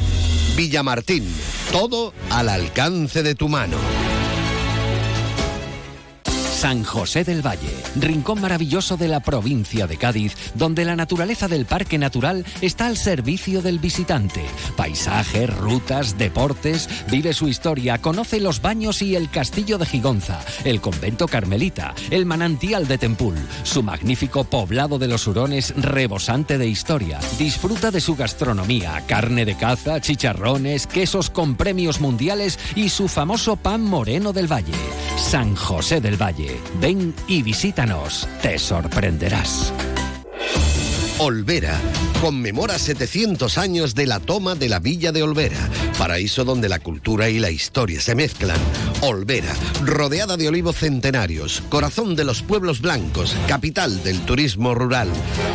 [0.58, 1.26] Villamartín,
[1.72, 3.78] todo al alcance de tu mano.
[6.56, 11.66] San José del Valle, rincón maravilloso de la provincia de Cádiz, donde la naturaleza del
[11.66, 14.42] parque natural está al servicio del visitante.
[14.78, 20.80] Paisajes, rutas, deportes, vive su historia, conoce los baños y el castillo de Gigonza, el
[20.80, 27.20] convento carmelita, el manantial de Tempul, su magnífico poblado de los hurones rebosante de historia.
[27.38, 33.58] Disfruta de su gastronomía, carne de caza, chicharrones, quesos con premios mundiales y su famoso
[33.58, 34.74] pan moreno del Valle.
[35.18, 36.45] San José del Valle.
[36.80, 38.28] Ven y visítanos.
[38.42, 39.74] Te sorprenderás.
[41.18, 41.80] Olvera
[42.26, 47.30] conmemora 700 años de la toma de la villa de Olvera, paraíso donde la cultura
[47.30, 48.58] y la historia se mezclan.
[49.02, 55.08] Olvera, rodeada de olivos centenarios, corazón de los pueblos blancos, capital del turismo rural.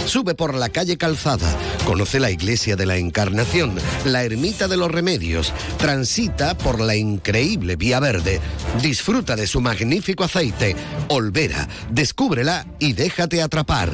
[0.07, 1.53] Sube por la calle Calzada,
[1.85, 7.77] conoce la iglesia de la Encarnación, la ermita de los Remedios, transita por la increíble
[7.77, 8.40] Vía Verde,
[8.81, 10.77] disfruta de su magnífico aceite.
[11.09, 13.90] Olvera, descúbrela y déjate atrapar.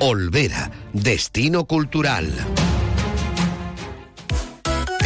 [0.00, 0.70] Olvera,
[1.08, 2.67] destino cultural.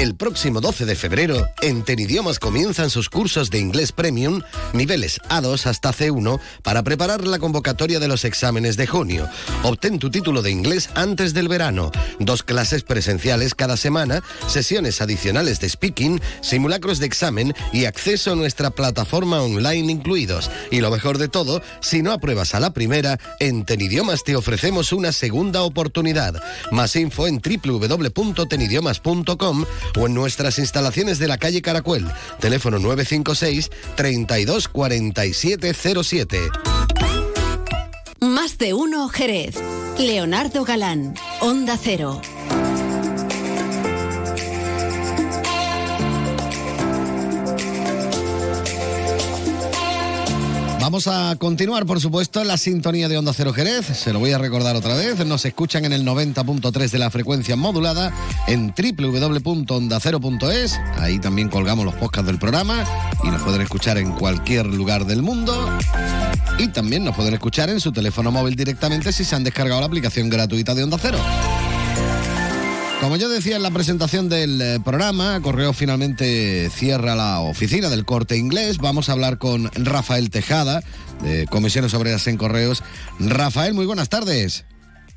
[0.03, 5.67] El próximo 12 de febrero, en Tenidiomas comienzan sus cursos de inglés premium, niveles A2
[5.67, 9.29] hasta C1, para preparar la convocatoria de los exámenes de junio.
[9.63, 11.93] Obtén tu título de inglés antes del verano.
[12.19, 18.35] Dos clases presenciales cada semana, sesiones adicionales de speaking, simulacros de examen y acceso a
[18.35, 20.51] nuestra plataforma online incluidos.
[20.73, 24.93] Y lo mejor de todo, si no apruebas a la primera, en Tenidiomas te ofrecemos
[24.93, 26.43] una segunda oportunidad.
[26.73, 29.65] Más info en www.tenidiomas.com
[29.99, 36.39] o en nuestras instalaciones de la calle Caracuel, teléfono 956 32 47 07.
[38.21, 39.57] Más de uno Jerez.
[39.99, 42.21] Leonardo Galán, Onda Cero.
[50.83, 53.87] Vamos a continuar, por supuesto, la sintonía de Onda Cero Jerez.
[53.87, 55.25] Se lo voy a recordar otra vez.
[55.25, 58.13] Nos escuchan en el 90.3 de la frecuencia modulada
[58.49, 60.81] en www.ondacero.es.
[60.97, 62.85] Ahí también colgamos los podcasts del programa
[63.23, 65.55] y nos pueden escuchar en cualquier lugar del mundo.
[66.59, 69.87] Y también nos pueden escuchar en su teléfono móvil directamente si se han descargado la
[69.87, 71.19] aplicación gratuita de Onda Cero.
[73.03, 78.05] Como yo decía en la presentación del eh, programa, Correo finalmente cierra la oficina del
[78.05, 78.79] corte inglés.
[78.79, 80.83] Vamos a hablar con Rafael Tejada,
[81.21, 82.85] de Comisiones Obreras en Correos.
[83.19, 84.65] Rafael, muy buenas tardes.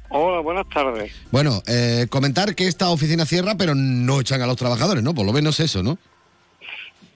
[0.10, 1.14] Hola, buenas tardes.
[1.30, 5.14] Bueno, eh, comentar que esta oficina cierra, pero no echan a los trabajadores, ¿no?
[5.14, 6.00] Por lo menos eso, ¿no?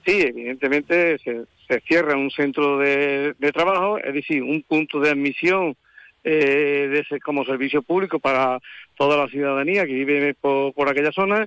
[0.06, 5.10] Sí, evidentemente se, se cierra un centro de, de trabajo, es decir, un punto de
[5.10, 5.76] admisión
[6.24, 8.58] eh, de ese, como servicio público para
[8.96, 11.46] toda la ciudadanía que vive por, por aquella zona.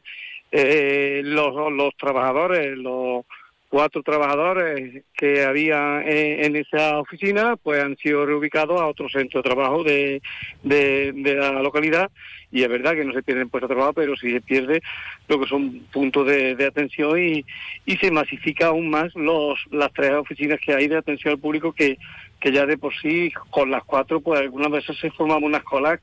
[0.51, 3.25] Eh, los, los trabajadores, los
[3.73, 9.49] cuatro trabajadores que había en, esa oficina, pues han sido reubicados a otro centro de
[9.49, 10.21] trabajo de,
[10.61, 12.11] de, de la localidad
[12.51, 14.83] y es verdad que no se pierden puestos de trabajo, pero sí se pierde
[15.27, 17.43] lo que son puntos de, de atención y,
[17.87, 21.73] y se masifica aún más los las tres oficinas que hay de atención al público
[21.73, 21.97] que,
[22.43, 26.01] que ya de por sí con las cuatro pues algunas veces se formaban unas colas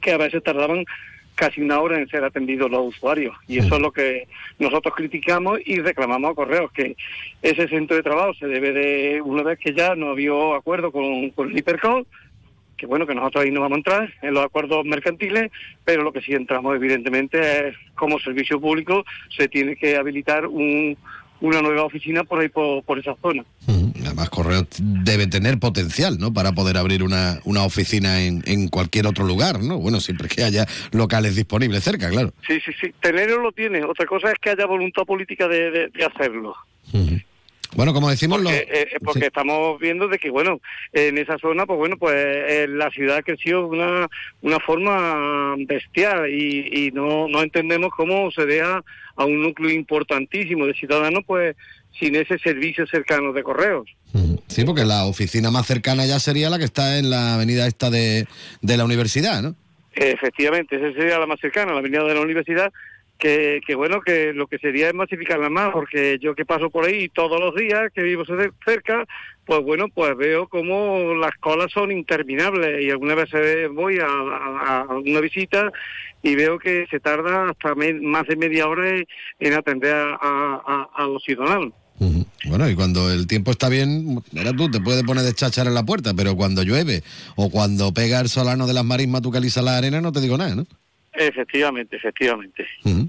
[0.00, 0.84] que a veces tardaban
[1.34, 3.36] casi una hora en ser atendidos los usuarios.
[3.48, 4.28] Y eso es lo que
[4.60, 6.96] nosotros criticamos y reclamamos a Correos que
[7.42, 11.30] ese centro de trabajo se debe de una vez que ya no había acuerdo con,
[11.30, 12.06] con el Hipercall
[12.76, 15.50] que bueno, que nosotros ahí no vamos a entrar en los acuerdos mercantiles,
[15.84, 19.04] pero lo que sí entramos evidentemente es como servicio público
[19.36, 20.96] se tiene que habilitar un,
[21.44, 23.44] una nueva oficina por ahí por, por esa zona.
[24.04, 26.32] Además, Correos debe tener potencial, ¿no?
[26.32, 29.78] Para poder abrir una, una oficina en, en cualquier otro lugar, ¿no?
[29.78, 32.32] Bueno, siempre que haya locales disponibles cerca, claro.
[32.46, 33.82] Sí, sí, sí, tenerlo lo tiene.
[33.84, 36.54] Otra cosa es que haya voluntad política de, de- de hacerlo.
[37.74, 40.60] Bueno, como decimos, lo- Porque, eh, porque estamos viendo de que, bueno,
[40.92, 44.08] en esa zona, pues bueno, pues eh, la ciudad creció de una,
[44.42, 48.82] una forma bestial y, y no, no entendemos cómo se deja
[49.16, 51.56] a un núcleo importantísimo de ciudadanos, pues
[51.98, 53.88] sin ese servicio cercano de correos.
[54.48, 57.90] sí, porque la oficina más cercana ya sería la que está en la avenida esta
[57.90, 58.26] de,
[58.62, 59.54] de la universidad, ¿no?
[59.96, 62.72] Efectivamente, esa sería la más cercana, la avenida de la universidad,
[63.24, 66.84] que, que bueno, que lo que sería es masificarla más, porque yo que paso por
[66.84, 69.06] ahí todos los días, que vivo cer- cerca,
[69.46, 75.20] pues bueno, pues veo como las colas son interminables y algunas veces voy a, una
[75.20, 75.72] visita
[76.22, 79.06] y veo que se tarda hasta más de media hora en-
[79.40, 81.72] en atender a, a- los ciudadanos.
[82.46, 85.74] Bueno, y cuando el tiempo está bien, mira tú, te puedes poner de cháchara en
[85.74, 87.02] la puerta, pero cuando llueve
[87.36, 90.36] o cuando pega el solano de las marismas, tú calizas la arena, no te digo
[90.36, 90.66] nada, ¿no?
[91.16, 92.66] Efectivamente, efectivamente.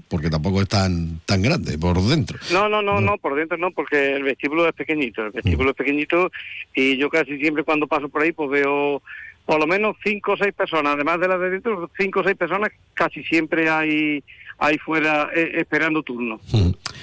[0.08, 2.38] Porque tampoco es tan, tan grande por dentro.
[2.52, 5.76] No, no, no, no, por dentro no, porque el vestíbulo es pequeñito, el vestíbulo es
[5.76, 6.30] pequeñito
[6.72, 9.02] y yo casi siempre cuando paso por ahí pues veo
[9.44, 12.36] por lo menos cinco o seis personas, además de las de dentro, cinco o seis
[12.36, 14.22] personas casi siempre hay
[14.58, 16.40] ahí fuera eh, esperando turno.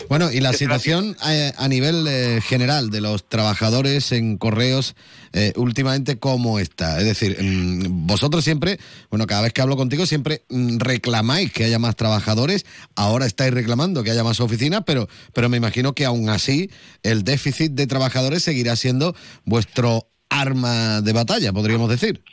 [0.09, 4.95] Bueno, y la situación eh, a nivel eh, general de los trabajadores en correos
[5.31, 6.99] eh, últimamente, ¿cómo está?
[6.99, 11.63] Es decir, mm, vosotros siempre, bueno, cada vez que hablo contigo, siempre mm, reclamáis que
[11.63, 16.05] haya más trabajadores, ahora estáis reclamando que haya más oficinas, pero, pero me imagino que
[16.05, 16.69] aún así
[17.03, 22.23] el déficit de trabajadores seguirá siendo vuestro arma de batalla, podríamos decir.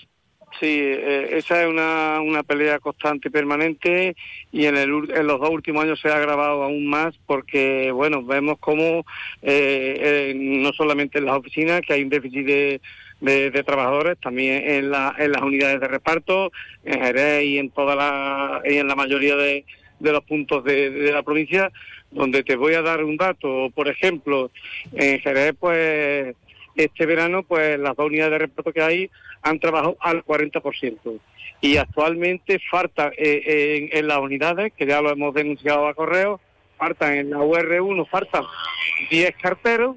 [0.61, 4.15] Sí, eh, esa es una, una pelea constante y permanente
[4.53, 8.23] y en, el, en los dos últimos años se ha agravado aún más porque, bueno,
[8.23, 9.07] vemos como
[9.41, 9.97] eh,
[10.31, 12.81] eh, no solamente en las oficinas, que hay un déficit de,
[13.21, 16.53] de- de trabajadores, también en, la, en las unidades de reparto,
[16.85, 19.65] en Jerez y en, toda la, y en la mayoría de,
[19.99, 21.73] de los puntos de, de la provincia,
[22.11, 23.71] donde te voy a dar un dato.
[23.75, 24.51] Por ejemplo,
[24.93, 26.35] en Jerez, pues
[26.77, 29.11] este verano, pues las dos unidades de reparto que hay
[29.43, 31.21] han trabajado al 40%.
[31.61, 36.41] Y actualmente falta eh, en, en las unidades, que ya lo hemos denunciado a correo,
[36.79, 38.45] faltan en la UR1, faltan
[39.11, 39.97] 10 carteros,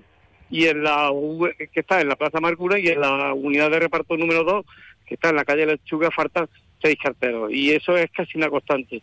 [0.54, 1.10] y en la
[1.58, 4.66] que está en la Plaza Marcura y en la unidad de reparto número 2,
[5.04, 6.48] que está en la calle Lechuga, faltan
[6.80, 7.52] 6 carteros.
[7.52, 9.02] Y eso es casi una constante.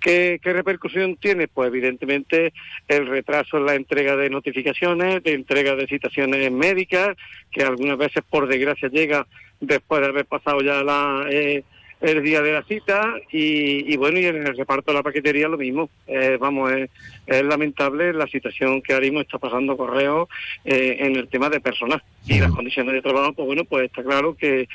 [0.00, 1.46] ¿Qué, ¿Qué repercusión tiene?
[1.46, 2.52] Pues evidentemente
[2.88, 7.16] el retraso en la entrega de notificaciones, de entrega de citaciones médicas,
[7.52, 9.24] que algunas veces por desgracia llega
[9.60, 11.64] después de haber pasado ya la, eh,
[12.00, 15.48] el día de la cita y, y bueno, y en el reparto de la paquetería
[15.48, 15.90] lo mismo.
[16.06, 16.90] Eh, vamos, es,
[17.26, 20.28] es lamentable la situación que ahora mismo está pasando Correo
[20.64, 24.04] eh, en el tema de personal y las condiciones de trabajo, pues bueno, pues está
[24.04, 24.68] claro que,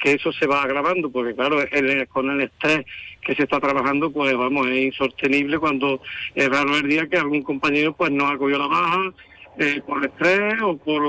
[0.00, 2.86] que eso se va agravando, porque claro, el- con el estrés
[3.20, 6.00] que se está trabajando, pues vamos, es insostenible cuando
[6.34, 9.12] es raro el día que algún compañero pues no ha cogido la baja,
[9.60, 11.02] eh, por estrés o por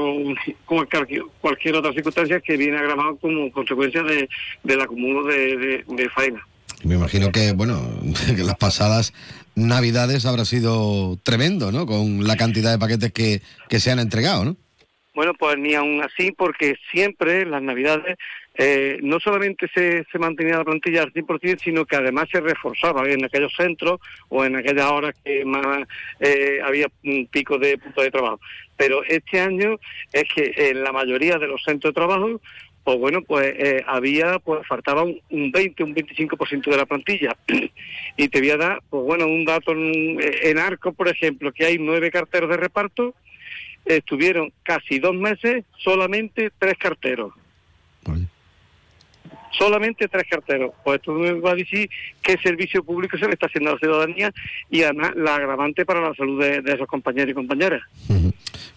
[0.65, 4.29] cualquier, cualquier otra circunstancia que viene agravado como consecuencia de,
[4.63, 6.45] del acumulo de, de, de faena.
[6.83, 7.79] Me imagino que, bueno,
[8.35, 9.13] que las pasadas
[9.55, 11.85] navidades habrá sido tremendo, ¿no?
[11.85, 14.57] Con la cantidad de paquetes que, que se han entregado, ¿no?
[15.13, 18.17] Bueno, pues ni aún así, porque siempre las Navidades
[18.63, 23.09] eh, no solamente se, se mantenía la plantilla al 100%, sino que además se reforzaba
[23.09, 23.99] en aquellos centros
[24.29, 25.87] o en aquellas horas que más
[26.19, 28.39] eh, había un pico de puntos de trabajo.
[28.77, 29.79] Pero este año
[30.13, 32.39] es que en la mayoría de los centros de trabajo
[32.83, 37.35] pues bueno, pues eh, había, pues faltaba un, un 20, un 25% de la plantilla.
[38.17, 41.65] y te voy a dar, pues bueno, un dato en, en Arco, por ejemplo, que
[41.65, 43.15] hay nueve carteros de reparto,
[43.85, 47.33] estuvieron casi dos meses solamente tres carteros.
[49.57, 50.71] Solamente tres carteros.
[50.83, 51.89] Pues esto me va a decir
[52.21, 54.31] qué servicio público se le está haciendo a la ciudadanía
[54.69, 57.81] y además la agravante para la salud de, de esos compañeros y compañeras.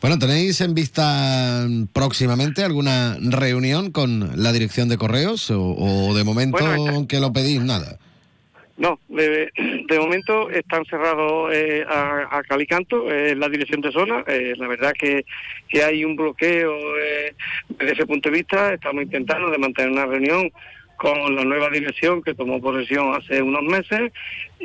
[0.01, 6.25] Bueno, ¿tenéis en vista próximamente alguna reunión con la dirección de correos o, o de
[6.25, 7.99] momento Bueno, que lo pedís nada?
[8.77, 9.53] No, de,
[9.99, 14.25] momento están cerrados eh, a, a Calicanto, eh, la dirección de zona.
[14.27, 15.25] Eh, la verdad que,
[15.68, 17.35] que hay un bloqueo eh,
[17.68, 18.75] desde ese punto de vista.
[18.75, 20.51] Estamos intentando de mantener una reunión
[20.97, 24.12] con la nueva dirección que tomó posesión hace unos meses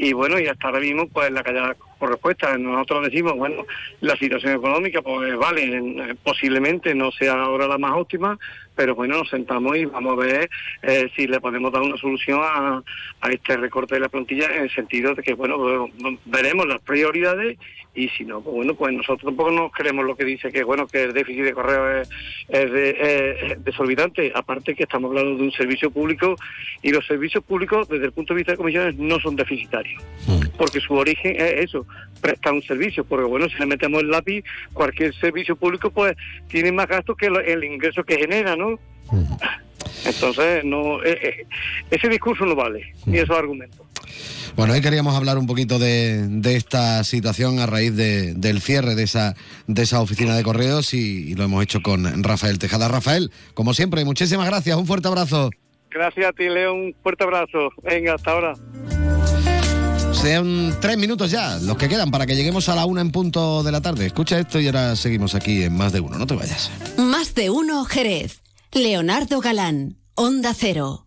[0.01, 2.57] y bueno, y hasta ahora mismo pues la calle por respuesta.
[2.57, 3.65] Nosotros decimos, bueno,
[3.99, 8.39] la situación económica, pues vale, eh, posiblemente no sea ahora la más óptima,
[8.75, 10.49] pero bueno, nos sentamos y vamos a ver
[10.83, 12.81] eh, si le podemos dar una solución a,
[13.29, 15.89] este recorte de la plantilla en el sentido de que, bueno,
[16.25, 17.57] veremos las prioridades
[17.93, 20.87] y si no, pues bueno, pues nosotros tampoco nos creemos lo que dice que, bueno,
[20.87, 22.09] que el déficit de correo es,
[22.47, 26.35] es es desorbitante, aparte que estamos hablando de un servicio público
[26.81, 29.88] y los servicios públicos desde el punto de vista de comisiones no son deficitarios,
[30.57, 31.85] porque su origen es eso,
[32.21, 36.15] prestar un servicio, porque bueno, si le metemos el lápiz, cualquier servicio público pues
[36.49, 38.77] tiene más gastos que el ingreso que genera, ¿no?
[40.05, 41.45] Entonces, no eh, eh,
[41.89, 43.79] ese discurso no vale, ni esos argumentos.
[44.55, 48.95] Bueno, hoy queríamos hablar un poquito de, de esta situación a raíz de- del cierre
[48.95, 49.35] de esa,
[49.67, 52.87] de esa oficina de correos y, y lo hemos hecho con Rafael Tejada.
[52.87, 55.49] Rafael, como siempre, muchísimas gracias, un fuerte abrazo.
[55.91, 57.69] Gracias a ti, Leo, un fuerte abrazo.
[57.83, 58.53] Venga, hasta ahora.
[60.21, 63.63] Sean tres minutos ya los que quedan para que lleguemos a la una en punto
[63.63, 64.05] de la tarde.
[64.05, 66.69] Escucha esto y ahora seguimos aquí en Más de Uno, no te vayas.
[66.97, 68.41] Más de uno Jerez.
[68.73, 71.05] Leonardo Galán, Onda Cero.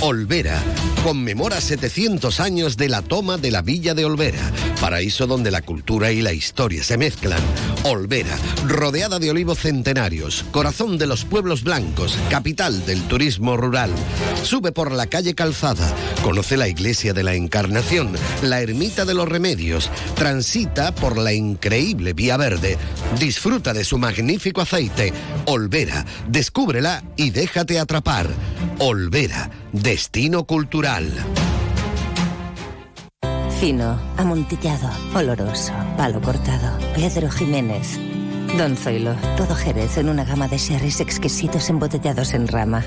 [0.00, 0.60] Olvera
[1.02, 6.10] conmemora 700 años de la toma de la villa de Olvera, paraíso donde la cultura
[6.12, 7.40] y la historia se mezclan.
[7.90, 8.36] Olvera,
[8.66, 13.90] rodeada de olivos centenarios, corazón de los pueblos blancos, capital del turismo rural.
[14.42, 15.90] Sube por la calle Calzada,
[16.22, 18.12] conoce la iglesia de la Encarnación,
[18.42, 22.76] la ermita de los Remedios, transita por la increíble Vía Verde,
[23.18, 25.14] disfruta de su magnífico aceite.
[25.46, 28.28] Olvera, descúbrela y déjate atrapar.
[28.80, 31.10] Olvera, destino cultural.
[33.60, 36.78] Fino, amontillado, oloroso, palo cortado.
[36.94, 37.98] Pedro Jiménez.
[38.56, 42.84] Don Zoilo, todo Jerez en una gama de sherries exquisitos embotellados en rama.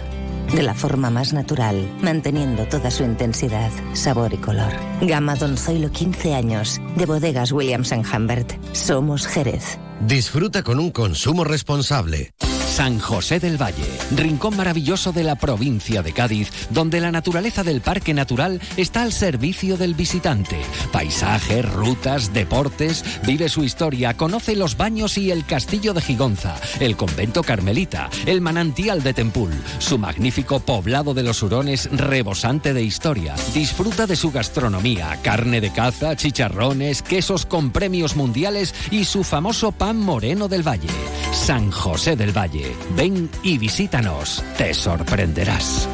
[0.55, 4.72] De la forma más natural, manteniendo toda su intensidad, sabor y color.
[5.01, 8.53] Gama Don Zoilo 15 años, de bodegas Williams⁇ Humbert.
[8.74, 9.78] Somos Jerez.
[9.99, 12.32] Disfruta con un consumo responsable.
[12.72, 13.84] San José del Valle,
[14.15, 19.11] rincón maravilloso de la provincia de Cádiz, donde la naturaleza del parque natural está al
[19.11, 20.55] servicio del visitante.
[20.93, 26.95] Paisajes, rutas, deportes, vive su historia, conoce los baños y el castillo de Gigonza, el
[26.95, 33.36] convento carmelita, el manantial de Tempul, su magnífico poblado de los hurones rebosante de historia.
[33.53, 39.74] Disfruta de su gastronomía, carne de caza, chicharrones, quesos con premios mundiales y su famoso
[39.74, 40.88] pan moreno del Valle.
[41.32, 42.75] San José del Valle.
[42.95, 44.43] Ven y visítanos.
[44.57, 45.88] Te sorprenderás.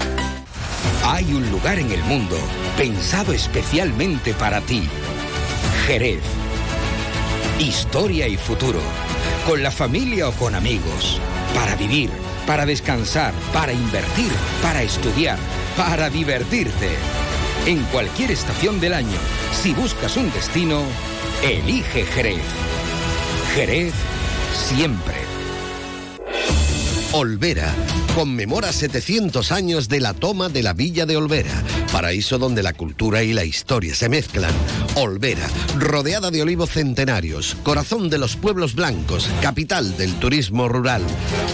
[1.06, 2.36] Hay un lugar en el mundo
[2.76, 4.84] pensado especialmente para ti.
[5.86, 6.22] Jerez.
[7.60, 8.80] Historia y futuro.
[9.46, 11.22] Con la familia o con amigos.
[11.54, 12.10] Para vivir,
[12.48, 14.32] para descansar, para invertir,
[14.62, 15.38] para estudiar,
[15.78, 16.90] para divertirte.
[17.66, 19.18] En cualquier estación del año,
[19.52, 20.82] si buscas un destino,
[21.44, 22.44] elige Jerez.
[23.56, 23.94] Jerez
[24.54, 25.27] siempre.
[27.20, 27.74] Olvera
[28.14, 33.24] conmemora 700 años de la toma de la villa de Olvera, paraíso donde la cultura
[33.24, 34.54] y la historia se mezclan.
[34.94, 35.48] Olvera,
[35.80, 41.02] rodeada de olivos centenarios, corazón de los pueblos blancos, capital del turismo rural.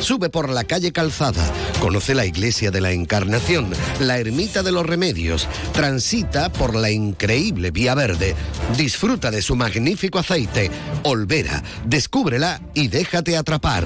[0.01, 1.49] Sube por la calle Calzada,
[1.79, 3.69] conoce la iglesia de la Encarnación,
[4.01, 8.35] la ermita de los Remedios, transita por la increíble Vía Verde,
[8.77, 10.71] disfruta de su magnífico aceite.
[11.03, 13.85] Olvera, descúbrela y déjate atrapar.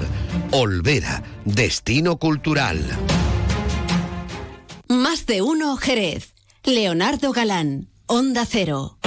[0.50, 2.82] Olvera, destino cultural.
[4.88, 6.34] Más de uno Jerez.
[6.64, 8.98] Leonardo Galán, Onda Cero.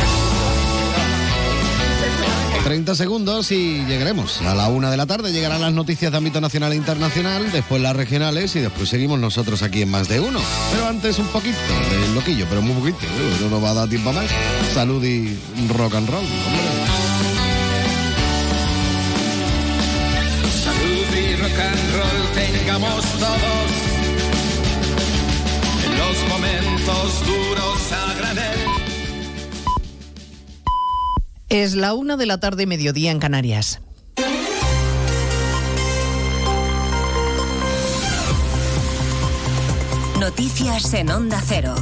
[2.63, 4.39] 30 segundos y llegaremos.
[4.43, 7.81] A la una de la tarde llegarán las noticias de ámbito nacional e internacional, después
[7.81, 10.39] las regionales y después seguimos nosotros aquí en Más de Uno.
[10.71, 11.57] Pero antes un poquito
[11.89, 12.99] de loquillo, pero muy poquito.
[13.03, 13.37] ¿eh?
[13.41, 14.29] No nos va a dar tiempo más.
[14.75, 15.37] Salud y
[15.75, 16.23] rock and roll.
[16.23, 17.00] Salud
[21.41, 23.71] rock and roll tengamos todos.
[25.85, 28.59] En los momentos duros a granel.
[31.49, 33.81] Es la una de la tarde, mediodía en Canarias.
[40.19, 41.73] Noticias en Onda Cero.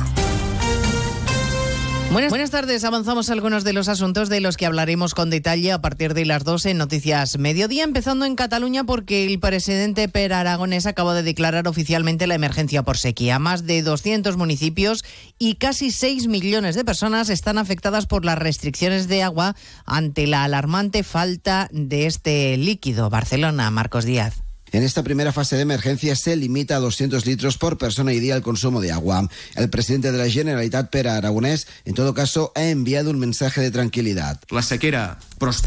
[2.12, 2.84] Buenas, tardes.
[2.86, 6.44] Avanzamos algunos de los asuntos de los que hablaremos con detalle a partir de las
[6.44, 11.68] 12 en Noticias Mediodía, empezando en Cataluña porque el presidente Per Aragonés acaba de declarar
[11.68, 13.38] oficialmente la emergencia por sequía.
[13.38, 15.06] Más de 200 municipios
[15.38, 19.56] y casi 6 millones de personas están afectadas por las restricciones de agua
[19.86, 23.12] ante la alarmante falta de este líquido.
[23.12, 24.49] Barcelona, Marcos Díaz.
[24.72, 28.36] En esta primera fase de emergencia se limita a 200 litros por persona y día
[28.36, 29.28] el consumo de agua.
[29.56, 33.72] El presidente de la Generalitat, Pere Aragonés, en todo caso, ha enviado un mensaje de
[33.72, 34.40] tranquilidad.
[34.50, 35.20] La sequera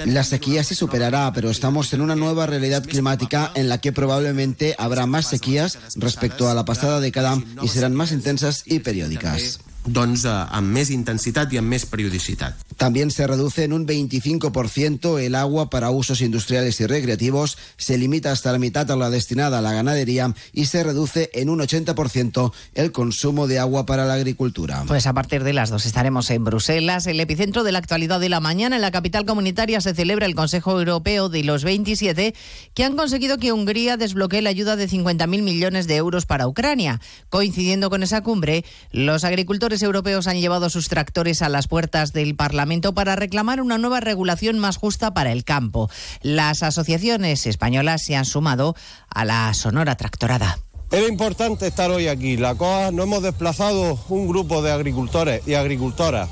[0.07, 4.75] La sequía se superará, pero estamos en una nueva realidad climática en la que probablemente
[4.79, 9.61] habrá más sequías respecto a la pasada década y serán más intensas y periódicas.
[9.85, 12.55] Doncs, eh, amb més intensitat i amb més periodicitat.
[12.77, 18.33] También se reduce en un 25% el agua para usos industriales y recreativos, se limita
[18.33, 22.53] hasta la mitad a la destinada a la ganadería y se reduce en un 80%
[22.75, 24.85] el consumo de agua para la agricultura.
[24.87, 28.29] Pues a partir de las dos estaremos en Bruselas, el epicentro de la actualidad de
[28.29, 28.77] la mañana.
[28.77, 32.35] En la capital comunitaria se celebra el Consejo Europeo de los 27,
[32.75, 37.01] que han conseguido que Hungría desbloquee la ayuda de 50.000 millones de euros para Ucrania.
[37.29, 42.35] Coincidiendo con esa cumbre, los agricultores europeos han llevado sus tractores a las puertas del
[42.37, 45.89] Parlamento para reclamar una nueva regulación más justa para el campo.
[46.21, 48.77] Las asociaciones españolas se han sumado
[49.09, 50.59] a la sonora tractorada.
[50.91, 52.37] Era importante estar hoy aquí.
[52.37, 56.29] La COA nos hemos desplazado un grupo de agricultores y agricultoras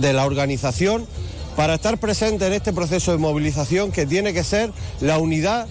[0.00, 1.06] de la organización
[1.56, 5.66] para estar presentes en este proceso de movilización que tiene que ser la unidad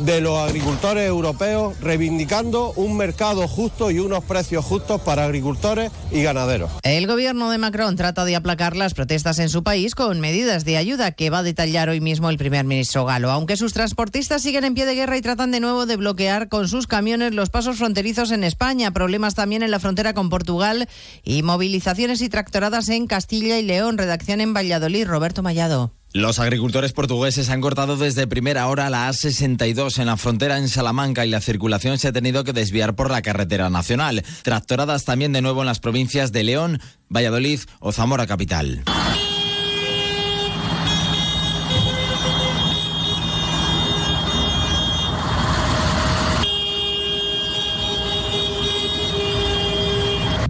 [0.00, 6.22] de los agricultores europeos reivindicando un mercado justo y unos precios justos para agricultores y
[6.22, 6.70] ganaderos.
[6.82, 10.76] El gobierno de Macron trata de aplacar las protestas en su país con medidas de
[10.76, 13.30] ayuda que va a detallar hoy mismo el primer ministro galo.
[13.30, 16.68] Aunque sus transportistas siguen en pie de guerra y tratan de nuevo de bloquear con
[16.68, 20.88] sus camiones los pasos fronterizos en España, problemas también en la frontera con Portugal
[21.22, 23.98] y movilizaciones y tractoradas en Castilla y León.
[23.98, 25.92] Redacción en Valladolid, Roberto Mallado.
[26.12, 31.24] Los agricultores portugueses han cortado desde primera hora la A62 en la frontera en Salamanca
[31.24, 34.24] y la circulación se ha tenido que desviar por la carretera nacional.
[34.42, 38.82] Tractoradas también de nuevo en las provincias de León, Valladolid o Zamora capital.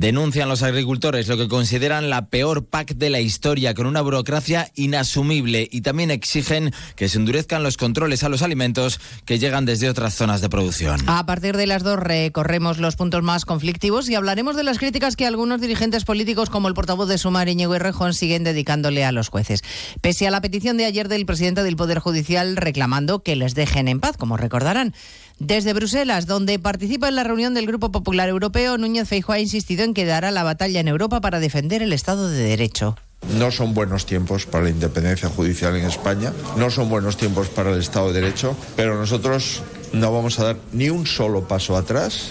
[0.01, 4.71] Denuncian los agricultores lo que consideran la peor PAC de la historia, con una burocracia
[4.75, 9.91] inasumible y también exigen que se endurezcan los controles a los alimentos que llegan desde
[9.91, 11.07] otras zonas de producción.
[11.07, 15.17] A partir de las dos recorremos los puntos más conflictivos y hablaremos de las críticas
[15.17, 19.29] que algunos dirigentes políticos como el portavoz de Sumar, Íñigo Errejón, siguen dedicándole a los
[19.29, 19.63] jueces.
[20.01, 23.87] Pese a la petición de ayer del presidente del Poder Judicial reclamando que les dejen
[23.87, 24.95] en paz, como recordarán.
[25.41, 29.85] Desde Bruselas, donde participa en la reunión del Grupo Popular Europeo, Núñez Feijóo ha insistido
[29.85, 32.97] en que dará la batalla en Europa para defender el Estado de Derecho.
[33.36, 37.70] No son buenos tiempos para la independencia judicial en España, no son buenos tiempos para
[37.70, 39.62] el Estado de Derecho, pero nosotros
[39.93, 42.30] no vamos a dar ni un solo paso atrás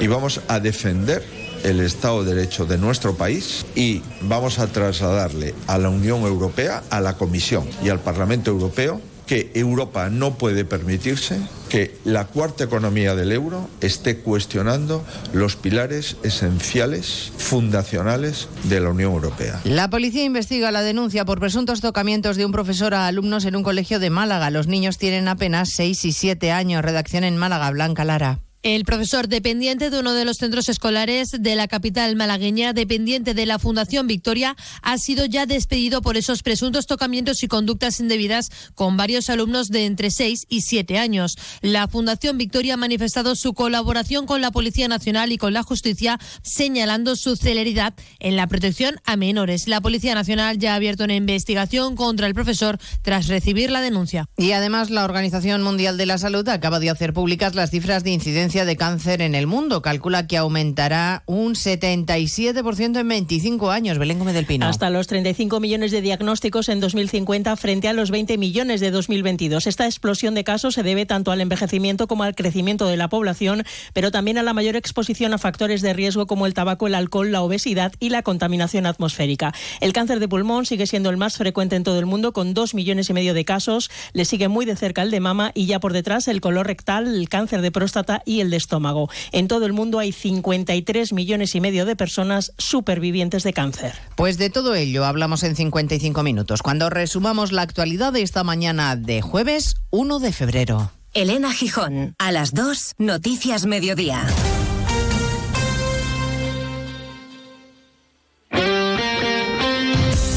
[0.00, 1.22] y vamos a defender
[1.64, 6.82] el Estado de Derecho de nuestro país y vamos a trasladarle a la Unión Europea,
[6.90, 12.64] a la Comisión y al Parlamento Europeo que Europa no puede permitirse que la cuarta
[12.64, 15.04] economía del euro esté cuestionando
[15.34, 19.60] los pilares esenciales, fundacionales de la Unión Europea.
[19.64, 23.62] La policía investiga la denuncia por presuntos tocamientos de un profesor a alumnos en un
[23.62, 24.50] colegio de Málaga.
[24.50, 26.82] Los niños tienen apenas 6 y 7 años.
[26.82, 28.40] Redacción en Málaga, Blanca Lara.
[28.64, 33.46] El profesor dependiente de uno de los centros escolares de la capital malagueña, dependiente de
[33.46, 38.96] la Fundación Victoria, ha sido ya despedido por esos presuntos tocamientos y conductas indebidas con
[38.96, 41.38] varios alumnos de entre 6 y 7 años.
[41.60, 46.18] La Fundación Victoria ha manifestado su colaboración con la Policía Nacional y con la Justicia,
[46.42, 49.68] señalando su celeridad en la protección a menores.
[49.68, 54.26] La Policía Nacional ya ha abierto una investigación contra el profesor tras recibir la denuncia.
[54.36, 58.10] Y además, la Organización Mundial de la Salud acaba de hacer públicas las cifras de
[58.10, 59.82] incidencia de cáncer en el mundo.
[59.82, 63.98] Calcula que aumentará un 77% en 25 años.
[63.98, 64.66] Belén Gómez del Pino.
[64.66, 69.66] Hasta los 35 millones de diagnósticos en 2050 frente a los 20 millones de 2022.
[69.66, 73.64] Esta explosión de casos se debe tanto al envejecimiento como al crecimiento de la población,
[73.92, 77.30] pero también a la mayor exposición a factores de riesgo como el tabaco, el alcohol,
[77.30, 79.52] la obesidad y la contaminación atmosférica.
[79.82, 82.74] El cáncer de pulmón sigue siendo el más frecuente en todo el mundo con 2
[82.74, 83.90] millones y medio de casos.
[84.14, 87.14] Le sigue muy de cerca el de mama y ya por detrás el color rectal,
[87.14, 89.10] el cáncer de próstata y el de estómago.
[89.32, 93.94] En todo el mundo hay 53 millones y medio de personas supervivientes de cáncer.
[94.16, 98.96] Pues de todo ello hablamos en 55 minutos, cuando resumamos la actualidad de esta mañana
[98.96, 100.92] de jueves 1 de febrero.
[101.14, 104.26] Elena Gijón, a las 2, Noticias Mediodía.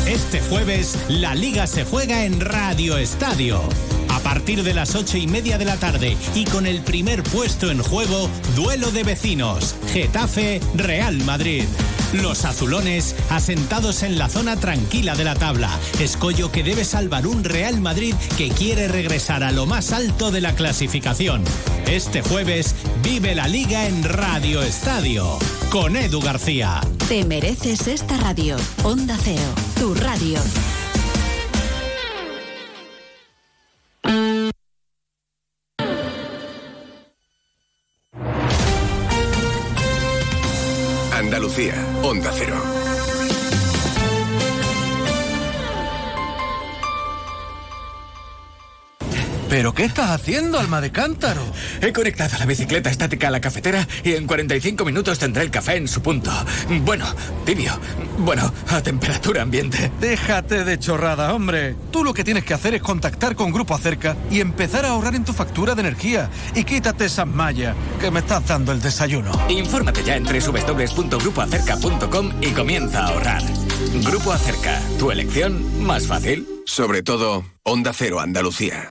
[0.08, 3.62] Este jueves, la liga se juega en Radio Estadio.
[4.32, 7.84] Partir de las ocho y media de la tarde y con el primer puesto en
[7.84, 11.66] juego, duelo de vecinos, Getafe Real Madrid.
[12.14, 15.70] Los azulones, asentados en la zona tranquila de la tabla.
[16.00, 20.40] Escollo que debe salvar un Real Madrid que quiere regresar a lo más alto de
[20.40, 21.44] la clasificación.
[21.86, 22.74] Este jueves
[23.04, 25.40] vive la liga en Radio Estadio
[25.72, 26.80] con Edu García.
[27.10, 28.56] Te mereces esta radio.
[28.84, 29.44] Onda Cero,
[29.78, 30.40] tu radio.
[49.72, 51.42] ¿Pero qué estás haciendo, alma de cántaro?
[51.82, 55.78] He conectado la bicicleta estática a la cafetera y en 45 minutos tendré el café
[55.78, 56.30] en su punto.
[56.84, 57.06] Bueno,
[57.46, 57.72] tibio.
[58.18, 59.90] Bueno, a temperatura ambiente.
[60.02, 61.78] Déjate de chorrada, hombre.
[61.90, 65.16] Tú lo que tienes que hacer es contactar con Grupo Acerca y empezar a ahorrar
[65.16, 66.30] en tu factura de energía.
[66.54, 69.32] Y quítate esas mallas que me estás dando el desayuno.
[69.48, 73.42] Infórmate ya en www.grupoacerca.com y comienza a ahorrar.
[74.04, 76.46] Grupo Acerca, tu elección más fácil.
[76.66, 78.90] Sobre todo, Onda Cero Andalucía.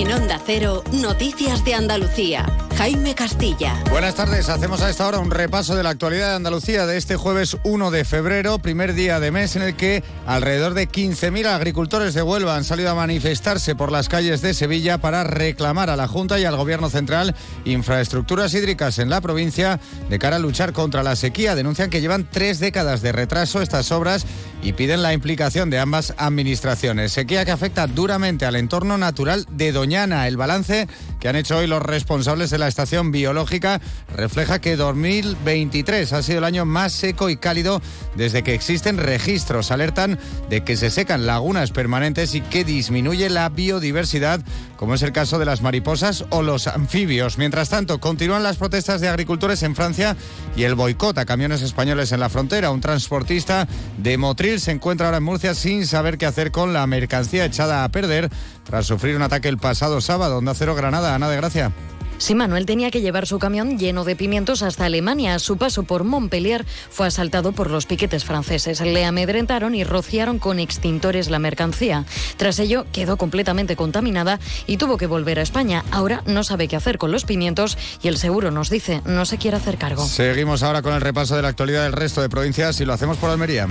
[0.00, 2.46] En Onda Cero, Noticias de Andalucía.
[2.78, 3.74] Jaime Castilla.
[3.90, 7.16] Buenas tardes, hacemos a esta hora un repaso de la actualidad de Andalucía de este
[7.16, 12.14] jueves 1 de febrero, primer día de mes en el que alrededor de 15.000 agricultores
[12.14, 16.08] de Huelva han salido a manifestarse por las calles de Sevilla para reclamar a la
[16.08, 17.34] Junta y al Gobierno Central
[17.66, 19.78] infraestructuras hídricas en la provincia
[20.08, 21.54] de cara a luchar contra la sequía.
[21.54, 24.24] Denuncian que llevan tres décadas de retraso estas obras
[24.62, 27.12] y piden la implicación de ambas administraciones.
[27.12, 30.28] Sequía que afecta duramente al entorno natural de Doñana.
[30.28, 30.88] El balance
[31.18, 33.80] que han hecho hoy los responsables de la estación biológica
[34.14, 37.80] refleja que 2023 ha sido el año más seco y cálido
[38.16, 39.70] desde que existen registros.
[39.70, 44.40] Alertan de que se secan lagunas permanentes y que disminuye la biodiversidad,
[44.76, 47.38] como es el caso de las mariposas o los anfibios.
[47.38, 50.16] Mientras tanto, continúan las protestas de agricultores en Francia
[50.56, 52.70] y el boicot a camiones españoles en la frontera.
[52.70, 54.18] Un transportista de
[54.58, 58.28] Se encuentra ahora en Murcia sin saber qué hacer con la mercancía echada a perder
[58.64, 60.38] tras sufrir un ataque el pasado sábado.
[60.38, 61.72] Onda Cero Granada, Ana de Gracia.
[62.20, 65.34] Sí, Manuel tenía que llevar su camión lleno de pimientos hasta Alemania.
[65.34, 68.82] A su paso por Montpellier fue asaltado por los piquetes franceses.
[68.82, 72.04] Le amedrentaron y rociaron con extintores la mercancía.
[72.36, 75.82] Tras ello, quedó completamente contaminada y tuvo que volver a España.
[75.92, 79.38] Ahora no sabe qué hacer con los pimientos y el seguro nos dice no se
[79.38, 80.06] quiere hacer cargo.
[80.06, 83.16] Seguimos ahora con el repaso de la actualidad del resto de provincias y lo hacemos
[83.16, 83.66] por Almería.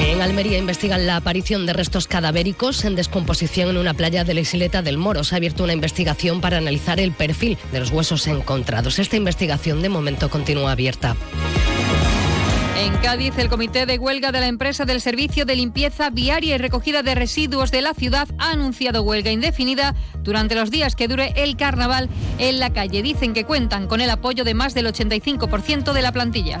[0.00, 4.40] En Almería investigan la aparición de restos cadavéricos en descomposición en una playa de la
[4.40, 5.24] isleta del Moro.
[5.24, 8.98] Se ha abierto una investigación para analizar el perfil de los huesos encontrados.
[8.98, 11.16] Esta investigación de momento continúa abierta.
[12.80, 16.58] En Cádiz, el comité de huelga de la empresa del servicio de limpieza viaria y
[16.58, 21.32] recogida de residuos de la ciudad ha anunciado huelga indefinida durante los días que dure
[21.34, 23.02] el carnaval en la calle.
[23.02, 26.60] Dicen que cuentan con el apoyo de más del 85% de la plantilla.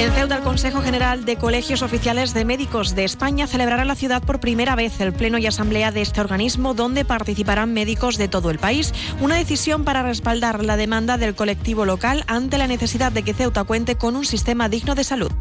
[0.00, 4.22] En Ceuta, el Consejo General de Colegios Oficiales de Médicos de España celebrará la ciudad
[4.22, 8.48] por primera vez el pleno y asamblea de este organismo, donde participarán médicos de todo
[8.48, 8.94] el país.
[9.20, 13.64] Una decisión para respaldar la demanda del colectivo local ante la necesidad de que Ceuta
[13.64, 15.32] cuente con un sistema digno de salud.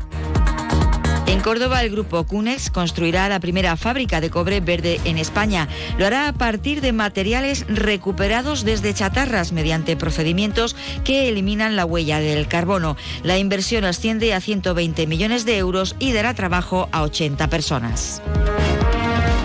[1.30, 5.68] En Córdoba, el grupo Cunex construirá la primera fábrica de cobre verde en España.
[6.00, 12.20] Lo hará a partir de materiales recuperados desde chatarras mediante procedimientos que eliminan la huella
[12.20, 12.98] del carbono.
[13.22, 18.24] La inversión asciende a 120 millones de euros y dará trabajo a 80 personas.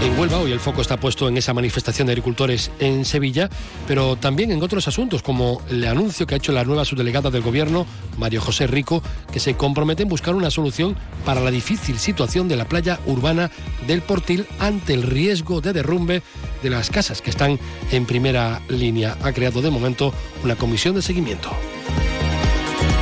[0.05, 3.49] En Huelva hoy el foco está puesto en esa manifestación de agricultores en Sevilla,
[3.89, 7.41] pero también en otros asuntos, como el anuncio que ha hecho la nueva subdelegada del
[7.41, 7.87] Gobierno,
[8.19, 9.03] Mario José Rico,
[9.33, 10.95] que se compromete en buscar una solución
[11.25, 13.51] para la difícil situación de la playa urbana
[13.87, 16.23] del Portil ante el riesgo de derrumbe
[16.63, 17.59] de las casas que están
[17.91, 19.17] en primera línea.
[19.23, 20.13] Ha creado de momento
[20.45, 21.49] una comisión de seguimiento.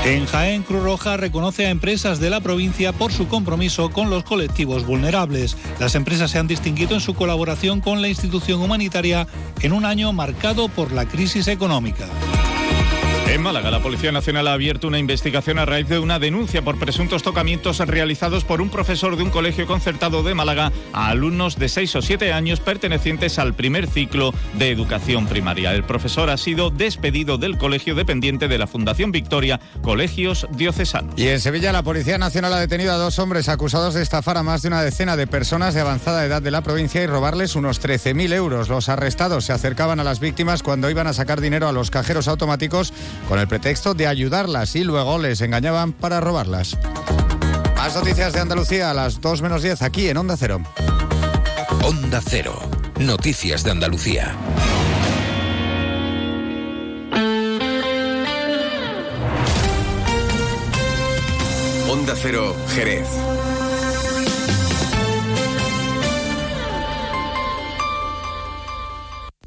[0.04, 4.24] En Jaén, Cruz Roja reconoce a empresas de la provincia por su compromiso con los
[4.24, 5.56] colectivos vulnerables.
[5.78, 9.28] Las empresas se han distinguido en su colaboración con la institución humanitaria
[9.60, 12.08] en un año marcado por la crisis económica.
[13.32, 16.78] En Málaga, la Policía Nacional ha abierto una investigación a raíz de una denuncia por
[16.78, 21.70] presuntos tocamientos realizados por un profesor de un colegio concertado de Málaga a alumnos de
[21.70, 25.72] 6 o 7 años pertenecientes al primer ciclo de educación primaria.
[25.72, 31.14] El profesor ha sido despedido del colegio dependiente de la Fundación Victoria Colegios Diocesanos.
[31.16, 34.42] Y en Sevilla, la Policía Nacional ha detenido a dos hombres acusados de estafar a
[34.42, 37.80] más de una decena de personas de avanzada edad de la provincia y robarles unos
[37.80, 38.68] 13.000 euros.
[38.68, 42.28] Los arrestados se acercaban a las víctimas cuando iban a sacar dinero a los cajeros
[42.28, 42.92] automáticos
[43.28, 46.76] con el pretexto de ayudarlas y luego les engañaban para robarlas.
[47.76, 50.60] Más noticias de Andalucía a las 2 menos 10 aquí en Onda Cero.
[51.82, 52.60] Onda Cero,
[52.98, 54.36] noticias de Andalucía.
[61.88, 63.08] Onda Cero, Jerez.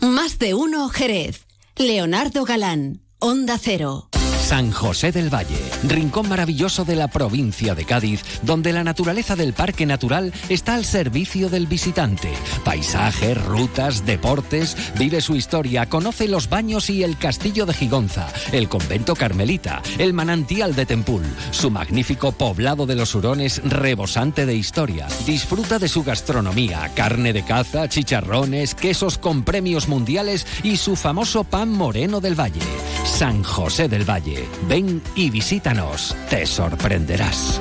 [0.01, 1.45] Más de uno, Jerez.
[1.77, 3.04] Leonardo Galán.
[3.25, 4.14] Onda Cero.
[4.45, 9.53] San José del Valle, rincón maravilloso de la provincia de Cádiz, donde la naturaleza del
[9.53, 12.31] parque natural está al servicio del visitante.
[12.63, 18.69] Paisajes, rutas, deportes, vive su historia, conoce los baños y el castillo de Gigonza, el
[18.69, 25.07] convento carmelita, el manantial de Tempul, su magnífico poblado de los hurones rebosante de historia.
[25.25, 31.43] Disfruta de su gastronomía, carne de caza, chicharrones, quesos con premios mundiales y su famoso
[31.45, 32.61] pan moreno del Valle.
[33.05, 34.34] San José del Valle.
[34.67, 36.15] Ven y visítanos.
[36.29, 37.59] Te sorprenderás.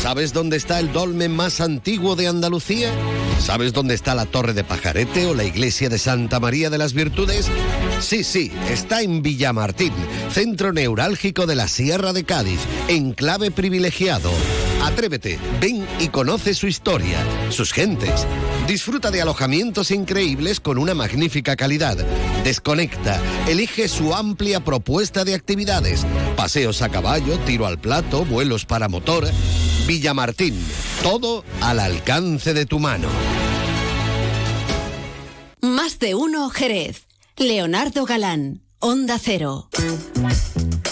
[0.00, 2.90] ¿Sabes dónde está el dolmen más antiguo de Andalucía?
[3.40, 6.92] ¿Sabes dónde está la Torre de Pajarete o la iglesia de Santa María de las
[6.92, 7.50] Virtudes?
[8.00, 9.92] Sí, sí, está en Villamartín,
[10.30, 14.30] centro neurálgico de la Sierra de Cádiz, enclave privilegiado.
[14.82, 17.18] Atrévete, ven y conoce su historia,
[17.50, 18.26] sus gentes.
[18.66, 21.96] Disfruta de alojamientos increíbles con una magnífica calidad.
[22.44, 26.06] Desconecta, elige su amplia propuesta de actividades.
[26.36, 29.28] Paseos a caballo, tiro al plato, vuelos para motor.
[29.86, 30.54] Villamartín,
[31.02, 33.08] todo al alcance de tu mano.
[35.60, 37.06] Más de uno Jerez.
[37.36, 39.68] Leonardo Galán, Onda Cero.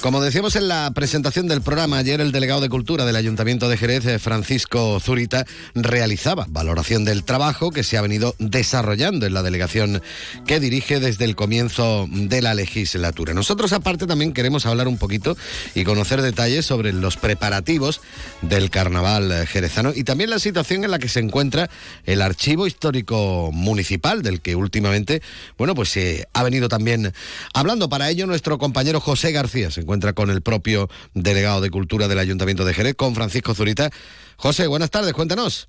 [0.07, 3.77] Como decíamos en la presentación del programa, ayer el delegado de Cultura del Ayuntamiento de
[3.77, 5.45] Jerez, eh, Francisco Zurita,
[5.75, 10.01] realizaba valoración del trabajo que se ha venido desarrollando en la delegación
[10.47, 13.35] que dirige desde el comienzo de la legislatura.
[13.35, 15.37] Nosotros aparte también queremos hablar un poquito
[15.75, 18.01] y conocer detalles sobre los preparativos
[18.43, 21.69] del carnaval eh, jerezano y también la situación en la que se encuentra
[22.05, 25.21] el archivo histórico municipal del que últimamente,
[25.59, 27.13] bueno, pues se ha venido también
[27.53, 27.89] hablando.
[27.89, 32.19] Para ello nuestro compañero José García se encuentra con el propio delegado de Cultura del
[32.19, 33.91] Ayuntamiento de Jerez, con Francisco Zurita.
[34.37, 35.69] José, buenas tardes, cuéntanos.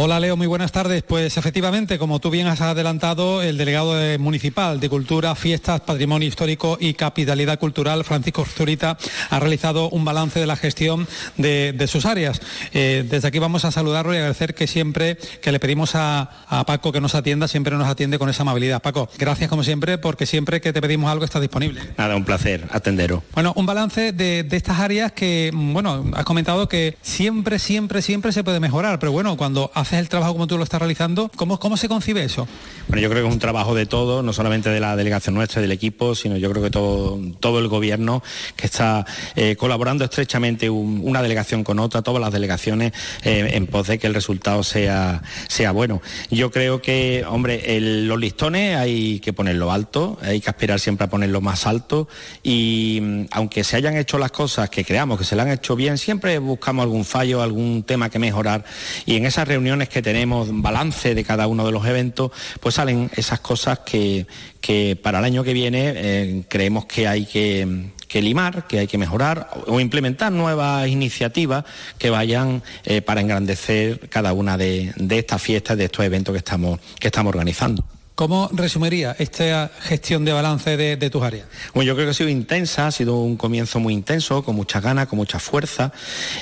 [0.00, 1.02] Hola Leo, muy buenas tardes.
[1.02, 6.28] Pues efectivamente, como tú bien has adelantado, el delegado de municipal de Cultura, Fiestas, Patrimonio
[6.28, 8.96] Histórico y Capitalidad Cultural, Francisco Zurita,
[9.28, 12.40] ha realizado un balance de la gestión de, de sus áreas.
[12.72, 16.64] Eh, desde aquí vamos a saludarlo y agradecer que siempre que le pedimos a, a,
[16.64, 18.80] Paco que nos atienda, siempre nos atiende con esa amabilidad.
[18.80, 21.80] Paco, gracias como siempre, porque siempre que te pedimos algo está disponible.
[21.96, 23.22] Nada, un placer atenderos.
[23.34, 28.30] Bueno, un balance de, de estas áreas que, bueno, has comentado que siempre, siempre, siempre
[28.30, 31.58] se puede mejorar, pero bueno, cuando haces el trabajo como tú lo estás realizando, ¿cómo,
[31.58, 32.48] cómo se concibe eso?
[32.88, 35.60] Bueno, yo creo que es un trabajo de todo, no solamente de la delegación nuestra,
[35.60, 38.22] del equipo, sino yo creo que todo, todo el gobierno
[38.56, 39.04] que está
[39.36, 42.92] eh, colaborando estrechamente un, una delegación con otra, todas las delegaciones,
[43.22, 46.00] eh, en pos de que el resultado sea, sea bueno.
[46.30, 51.10] Yo creo que, hombre, los listones hay que ponerlo alto, hay que aspirar siempre a
[51.10, 52.08] ponerlo más alto
[52.42, 55.76] y mm, aunque se hayan hecho las cosas que creamos que se le han hecho
[55.76, 58.64] bien, siempre buscamos algún fallo, algún tema que mejorar
[59.06, 62.30] y en esas reuniones que tenemos, balance de cada uno de los eventos,
[62.60, 64.26] pues salen esas cosas que,
[64.60, 68.86] que para el año que viene eh, creemos que hay que, que, limar, que hay
[68.86, 71.64] que mejorar o implementar nuevas iniciativas
[71.98, 76.38] que vayan eh, para engrandecer cada una de, de estas fiestas, de estos eventos que
[76.38, 77.84] estamos, que estamos organizando.
[78.18, 81.46] ¿Cómo resumiría esta gestión de balance de, tus áreas?
[81.72, 84.82] Bueno, yo creo que ha sido intensa, ha sido un comienzo muy intenso, con muchas
[84.82, 85.92] ganas, con mucha fuerza.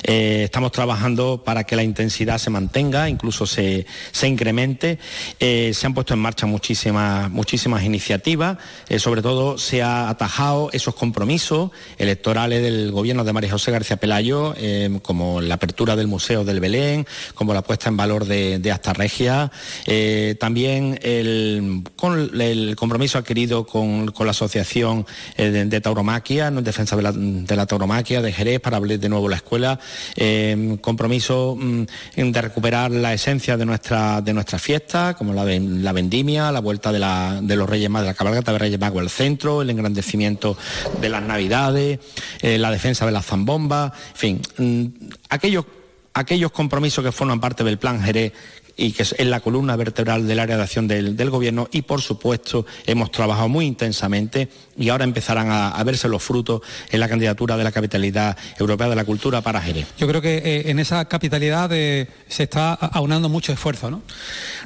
[0.01, 3.85] Eh, estamos trabajando para que la intensidad se mantenga, incluso se,
[4.23, 4.97] incremente.
[5.39, 8.57] Eh, se han puesto en marcha muchísimas, muchísimas iniciativas,
[8.89, 11.69] eh, sobre todo se ha atajado esos compromisos
[11.99, 14.55] electorales del gobierno de María José García Pelayo,
[15.03, 17.05] como la apertura del Museo del Belén,
[17.35, 24.25] como la puesta en valor de, de también el con el compromiso adquirido con, con
[24.27, 25.05] la Asociación
[25.35, 28.99] eh, de, de, Tauromaquia, en defensa de la, de la, tauromaquia de Jerez, para abrir
[28.99, 29.79] de nuevo la escuela,
[30.15, 31.83] eh, compromiso mm,
[32.15, 36.91] de recuperar la esencia de nuestra, de nuestra fiesta, como la, la vendimia, la vuelta
[36.91, 39.69] de, la, de los Reyes Magos, de la cabalgata de Reyes Magos al centro, el
[39.69, 40.57] engrandecimiento
[41.01, 41.99] de las Navidades,
[42.41, 45.65] eh, la defensa de las zambombas, en fin, mm, aquellos
[46.13, 48.33] aquellos compromisos que forman parte del plan Jerez
[48.77, 52.01] y que es la columna vertebral del área de acción del, del, gobierno y por
[52.01, 56.61] supuesto hemos trabajado muy intensamente y ahora empezarán a, a, verse los frutos
[56.91, 59.87] en la candidatura de la capitalidad europea de la cultura para Jerez.
[59.97, 64.01] Yo creo que eh, en esa capitalidad eh, se está aunando mucho esfuerzo, ¿no?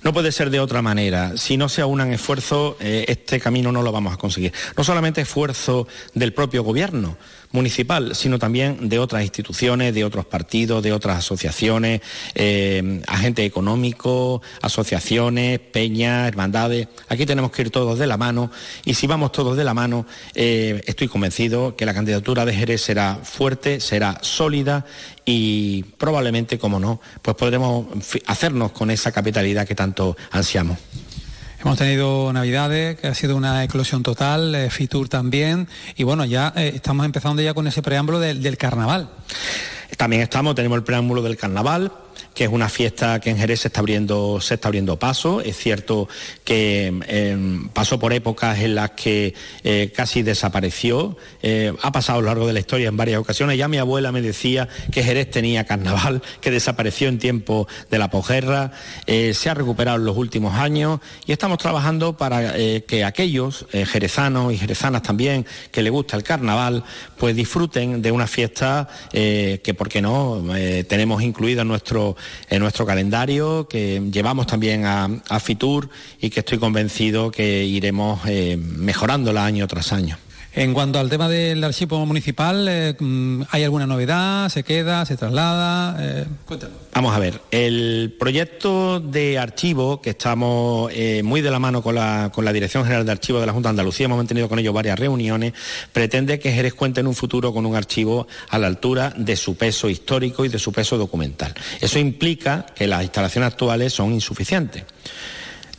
[0.03, 1.38] No puede ser de otra manera.
[1.38, 4.53] Si no se aunan esfuerzos, eh, este camino no lo vamos a conseguir.
[4.76, 7.18] No solamente esfuerzo del propio gobierno,
[7.51, 12.01] municipal, sino también de otras instituciones, de otros partidos, de otras asociaciones,
[12.35, 16.87] eh, agentes económicos, asociaciones, peñas, hermandades.
[17.09, 18.51] Aquí tenemos que ir todos de la mano
[18.85, 22.81] y si vamos todos de la mano, eh, estoy convencido que la candidatura de Jerez
[22.81, 24.85] será fuerte, será sólida
[25.25, 27.87] y probablemente, como no, pues podremos
[28.25, 30.77] hacernos con esa capitalidad que tanto ansiamos.
[31.64, 36.51] Hemos tenido Navidades, que ha sido una eclosión total, eh, Fitur también, y bueno, ya
[36.55, 39.09] eh, estamos empezando ya con ese preámbulo del carnaval.
[39.95, 41.91] También estamos, tenemos el preámbulo del carnaval,
[42.34, 45.41] que es una fiesta que en Jerez se está abriendo, se está abriendo paso.
[45.41, 46.07] Es cierto
[46.43, 51.17] que em, pasó por épocas en las que eh, casi desapareció.
[51.41, 53.57] Eh, ha pasado a lo largo de la historia en varias ocasiones.
[53.57, 58.09] Ya mi abuela me decía que Jerez tenía carnaval, que desapareció en tiempo de la
[58.09, 58.71] posguerra.
[59.07, 62.53] Eh, se ha recuperado en los últimos años y estamos trabajando para
[62.88, 66.84] que aquellos jerezanos y jerezanas también que les gusta el carnaval,
[67.17, 70.43] pues disfruten de una fiesta que, ¿por qué no?,
[70.88, 72.15] tenemos incluida en nuestro
[72.49, 75.09] en nuestro calendario, que llevamos también a,
[75.39, 80.17] Fitur y que estoy convencido que iremos eh, mejorándola año tras año.
[80.53, 84.49] En cuanto al tema del archivo municipal, eh, mm, ¿hay alguna novedad?
[84.49, 85.05] ¿Se queda?
[85.05, 85.95] ¿Se traslada?
[85.99, 86.25] Eh,
[86.93, 91.95] Vamos a ver, el proyecto de archivo, que estamos eh, muy de la mano con
[91.95, 94.99] la, Dirección General de Archivos de la Junta de Andalucía, hemos mantenido con ellos varias
[94.99, 95.53] reuniones,
[95.93, 99.55] pretende que Jerez cuente en un futuro con un archivo a la altura de su
[99.55, 101.53] peso histórico y de su peso documental.
[101.79, 104.83] Eso implica que las instalaciones actuales son insuficientes.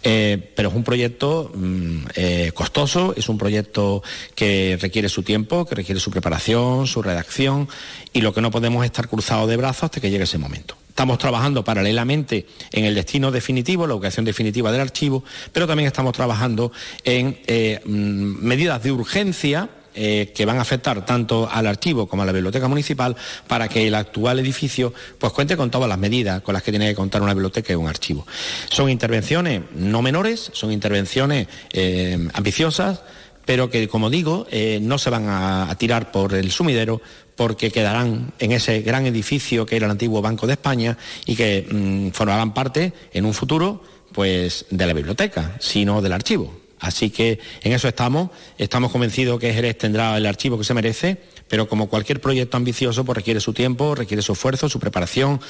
[0.05, 4.03] Eh, pero es un proyecto mm, eh, costoso, es un proyecto
[4.34, 7.68] que requiere su tiempo, que requiere su preparación, su redacción
[8.12, 10.76] y lo que no podemos es estar cruzados de brazos hasta que llegue ese momento.
[10.88, 16.12] Estamos trabajando paralelamente en el destino definitivo, la ubicación definitiva del archivo, pero también estamos
[16.12, 16.72] trabajando
[17.05, 22.22] en eh, mm, medidas de urgencia eh, que van a afectar tanto al archivo como
[22.22, 23.16] a la biblioteca municipal
[23.47, 26.88] para que el actual edificio pues cuente con todas las medidas con las que tiene
[26.88, 28.26] que contar una biblioteca y un archivo.
[28.70, 33.01] Son intervenciones no menores, son intervenciones eh, ambiciosas,
[33.45, 37.01] pero que, como digo, eh, no se van a, tirar por el sumidero
[37.36, 41.66] porque quedarán en ese gran edificio que era el antiguo Banco de España y que
[41.68, 43.82] mm, formarán parte en un futuro
[44.12, 46.61] pues de la biblioteca, sino del archivo.
[46.83, 48.30] Así que en eso estamos.
[48.59, 51.16] Estamos convencidos que Jerez tendrá el archivo que se merece,
[51.49, 55.41] pero como cualquier proyecto ambicioso, pues requiere su tiempo, requiere su esfuerzo, su preparación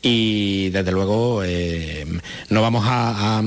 [0.00, 2.06] y desde luego eh,
[2.48, 3.42] no vamos a,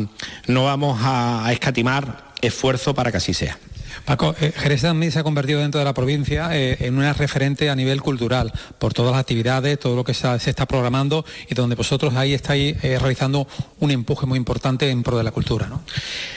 [0.46, 3.58] no vamos a escatimar esfuerzo para que así sea.
[4.06, 7.70] Paco, eh, Jerez también se ha convertido dentro de la provincia eh, en una referente
[7.70, 11.76] a nivel cultural por todas las actividades, todo lo que se, está programando y donde
[11.76, 13.48] vosotros ahí estáis eh, realizando
[13.80, 15.70] un empuje muy importante en pro de la cultura.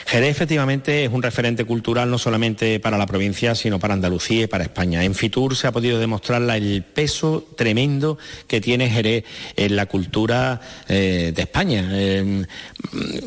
[0.05, 4.47] Jerez efectivamente es un referente cultural no solamente para la provincia, sino para Andalucía y
[4.47, 5.03] para España.
[5.03, 9.23] En Fitur se ha podido demostrar el peso tremendo que tiene Jerez
[9.55, 11.89] en la cultura de España.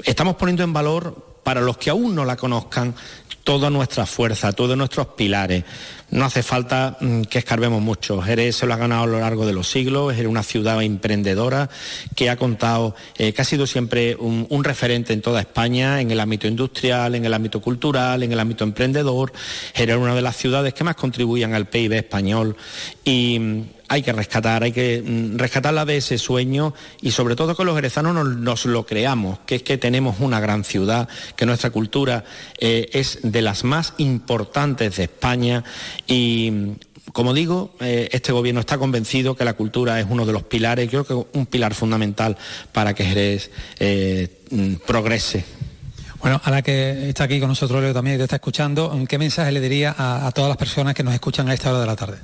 [0.04, 2.94] estamos poniendo en valor para los que aún no la conozcan,
[3.48, 5.64] toda nuestra fuerza, todos nuestros pilares.
[6.10, 8.20] No hace falta mm, que escarbemos mucho.
[8.20, 11.70] Jerez se lo ha ganado a lo largo de los siglos, es una ciudad emprendedora
[12.14, 16.20] que ha contado, eh, que ha sido siempre un, referente en toda España, en el
[16.20, 19.32] ámbito industrial, en el ámbito cultural, en el ámbito emprendedor.
[19.72, 22.54] Jerez una de las ciudades que más contribuían al PIB español
[23.02, 27.64] y hay que rescatar, hay que mm, rescatarla de ese sueño y sobre todo que
[27.64, 32.24] los jerezanos nos, lo creamos, que es que tenemos una gran ciudad, que nuestra cultura
[32.58, 35.64] eh, es de las más importantes de España
[36.06, 36.74] y
[37.12, 40.88] como digo, eh, este gobierno está convencido que la cultura es uno de los pilares,
[40.88, 42.36] creo que un pilar fundamental
[42.72, 45.44] para que Jerez eh, mm, progrese
[46.20, 49.18] bueno, a la que está aquí con nosotros Leo también y te está escuchando, ¿qué
[49.18, 51.96] mensaje le diría a, todas las personas que nos escuchan a esta hora de la
[51.96, 52.18] tarde?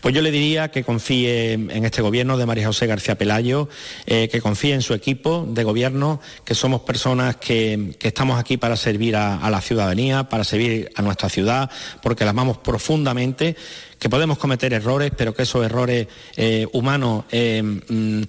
[0.00, 3.68] Pues yo le diría que confíe en este gobierno de María José García Pelayo,
[4.06, 8.76] eh, que confíe en su equipo de gobierno, que somos personas que, estamos aquí para
[8.76, 11.70] servir a la ciudadanía, para servir a nuestra ciudad,
[12.02, 13.56] porque la amamos profundamente
[13.98, 18.22] que podemos cometer errores, pero que esos errores eh, humanos, eh, mm,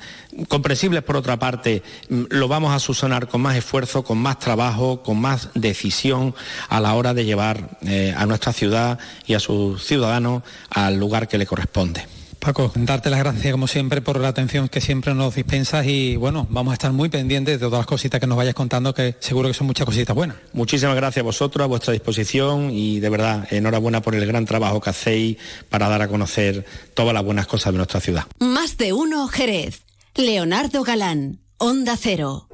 [0.47, 5.03] comprensibles por otra parte, mm, lo vamos a subsanar con más esfuerzo, con más trabajo,
[5.03, 6.33] con más decisión
[6.67, 11.27] a la hora de llevar eh, a nuestra ciudad y a sus ciudadanos al lugar
[11.27, 12.18] que le corresponde.
[12.39, 16.47] Paco, darte las gracias como siempre por la atención que siempre nos dispensas y bueno,
[16.49, 19.49] vamos a estar muy pendientes de todas las cositas que nos vayas contando, que seguro
[19.49, 20.37] que son muchas cositas buenas.
[20.53, 24.79] Muchísimas gracias a vosotros, a vuestra disposición y de verdad, enhorabuena por el gran trabajo
[24.79, 25.37] que hacéis
[25.69, 28.23] para dar a conocer todas las buenas cosas de nuestra ciudad.
[28.39, 29.83] Más de uno, Jerez.
[30.15, 32.47] Leonardo Galán, Onda Cero.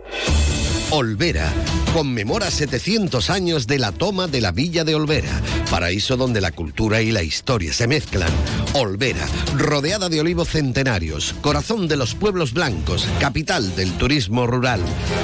[0.92, 1.52] Olvera
[1.96, 5.32] conmemora 700 años de la toma de la villa de Olvera,
[5.72, 8.28] paraíso donde la cultura y la historia se mezclan.
[8.74, 9.26] Olvera,
[9.56, 14.82] rodeada de olivos centenarios, corazón de los pueblos blancos, capital del turismo rural.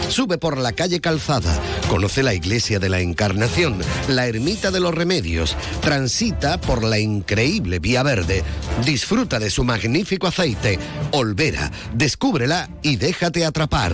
[0.07, 1.59] Sube por la calle Calzada,
[1.89, 7.80] conoce la iglesia de la Encarnación, la ermita de los Remedios, transita por la increíble
[7.80, 8.45] Vía Verde,
[8.86, 10.80] disfruta de su magnífico aceite.
[11.11, 13.93] Olvera, descúbrela y déjate atrapar.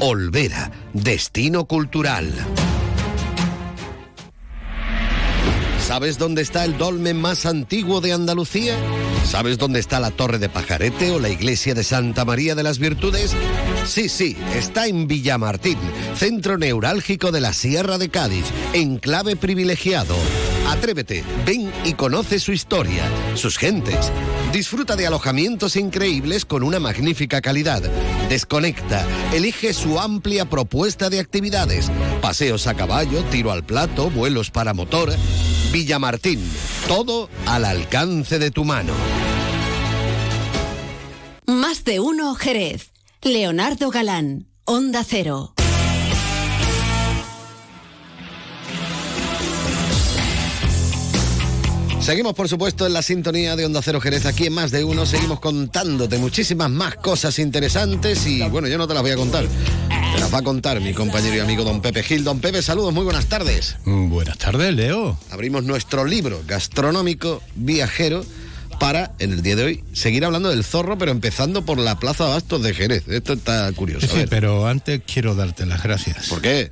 [0.00, 0.72] Olvera,
[1.02, 2.32] destino cultural.
[5.86, 8.76] ¿Sabes dónde está el dolmen más antiguo de Andalucía?
[9.24, 12.78] ¿Sabes dónde está la Torre de Pajarete o la iglesia de Santa María de las
[12.78, 13.32] Virtudes?
[13.84, 15.78] Sí, sí, está en Villamartín,
[16.16, 20.16] centro neurálgico de la Sierra de Cádiz, enclave privilegiado.
[20.68, 23.04] Atrévete, ven y conoce su historia,
[23.34, 24.12] sus gentes.
[24.52, 27.82] Disfruta de alojamientos increíbles con una magnífica calidad.
[28.28, 31.90] Desconecta, elige su amplia propuesta de actividades.
[32.20, 35.12] Paseos a caballo, tiro al plato, vuelos para motor.
[35.72, 36.40] Villamartín,
[36.88, 38.92] todo al alcance de tu mano.
[41.46, 42.92] Más de uno Jerez.
[43.22, 45.55] Leonardo Galán, Onda Cero.
[52.06, 55.04] Seguimos, por supuesto, en la sintonía de Onda Cero Jerez, aquí en Más de Uno.
[55.06, 59.44] Seguimos contándote muchísimas más cosas interesantes y, bueno, yo no te las voy a contar.
[59.88, 62.22] Te las va a contar mi compañero y amigo don Pepe Gil.
[62.22, 63.74] Don Pepe, saludos, muy buenas tardes.
[63.84, 65.18] Buenas tardes, Leo.
[65.32, 68.24] Abrimos nuestro libro gastronómico viajero
[68.78, 72.26] para, en el día de hoy, seguir hablando del zorro, pero empezando por la Plaza
[72.26, 73.02] Bastos de Jerez.
[73.08, 74.06] Esto está curioso.
[74.06, 76.28] Sí, pero antes quiero darte las gracias.
[76.28, 76.70] ¿Por qué?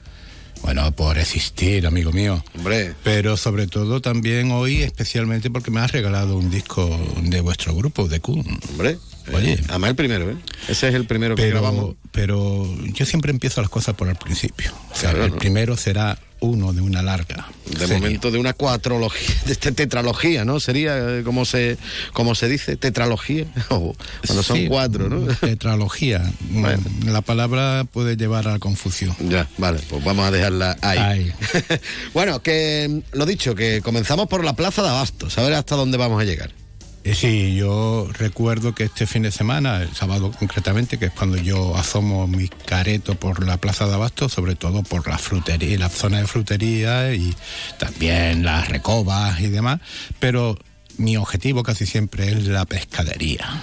[0.64, 2.42] Bueno, por existir, amigo mío.
[2.56, 2.94] Hombre.
[3.04, 6.88] Pero sobre todo también hoy, especialmente porque me has regalado un disco
[7.20, 8.58] de vuestro grupo, de Kun.
[8.70, 8.96] Hombre.
[9.32, 9.52] Oye.
[9.54, 10.36] Eh, además el primero, ¿eh?
[10.68, 11.94] Ese es el primero que grabamos.
[12.12, 14.72] pero, yo siempre empiezo las cosas por el principio.
[14.92, 15.38] O sea, Claro, el ¿no?
[15.38, 17.48] primero será uno de una larga.
[17.70, 17.94] De serie.
[17.96, 20.60] momento de una cuatrología, de tetralogía, ¿no?
[20.60, 21.78] Sería, eh, como se,
[22.12, 23.46] como se dice, tetralogía.
[23.68, 25.26] Cuando son cuatro, ¿no?
[25.40, 26.22] Tetralogía.
[27.06, 29.16] La palabra puede llevar a la confusión.
[29.20, 30.98] Ya, vale, pues vamos a dejarla ahí.
[30.98, 31.32] Ahí.
[32.12, 35.96] bueno, que lo dicho, que comenzamos por la Plaza de Abastos, a ver hasta dónde
[35.96, 36.50] vamos a llegar.
[37.04, 41.36] Eh, Sí, yo recuerdo que este fin de semana, el sábado concretamente, que es cuando
[41.36, 45.90] yo asomo mi careto por la Plaza de Abasto, sobre todo por la frutería, la
[45.90, 47.34] zona de frutería y
[47.78, 49.80] también las recobas y demás,
[50.18, 50.58] pero
[50.96, 53.62] mi objetivo casi siempre es la pescadería.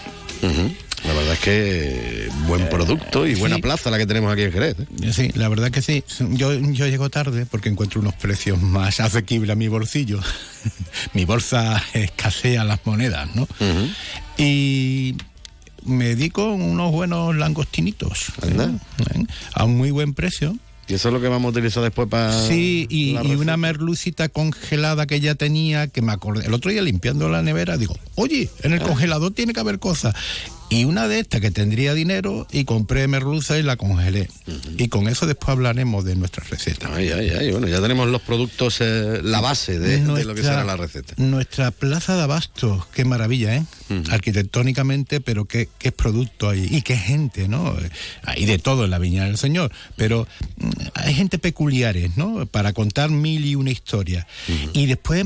[1.06, 3.62] La verdad es que buen producto y buena sí.
[3.62, 4.76] plaza la que tenemos aquí en Jerez.
[4.80, 4.86] ¿eh?
[5.04, 6.04] Eh, Sí, la verdad que sí.
[6.32, 10.20] Yo, yo llego tarde porque encuentro unos precios más asequibles a mi bolsillo.
[11.14, 13.48] mi bolsa escasea las monedas, ¿no?
[14.38, 15.16] Y
[15.84, 18.28] me dedico a unos buenos langostinitos.
[18.44, 18.70] ¿eh?
[19.16, 19.24] ¿Eh?
[19.54, 20.56] A un muy buen precio.
[20.88, 22.48] Y eso es lo que vamos a utilizar después para.
[22.48, 26.46] Sí, y, una merlucita congelada que ya tenía, que me acordé.
[26.46, 28.86] El otro día limpiando la nevera, digo, oye, en el Ah.
[28.86, 30.14] congelador tiene que haber cosas.
[30.72, 34.30] Y una de estas que tendría dinero y compré merluza y la congelé.
[34.78, 36.90] Y con eso después hablaremos de nuestra receta.
[36.94, 37.52] Ay, ay, ay.
[37.52, 41.14] Bueno, ya tenemos los productos, eh, la base de, de lo que será la receta.
[41.18, 43.66] Nuestra plaza de abastos, qué maravilla, ¿eh?
[44.12, 47.76] Arquitectónicamente, pero qué, qué producto hay y qué gente, ¿no?
[48.24, 52.46] Hay de todo en la Viña del Señor, pero mm, hay gente peculiares, ¿no?
[52.46, 54.26] Para contar mil y una historias.
[54.72, 55.26] Y después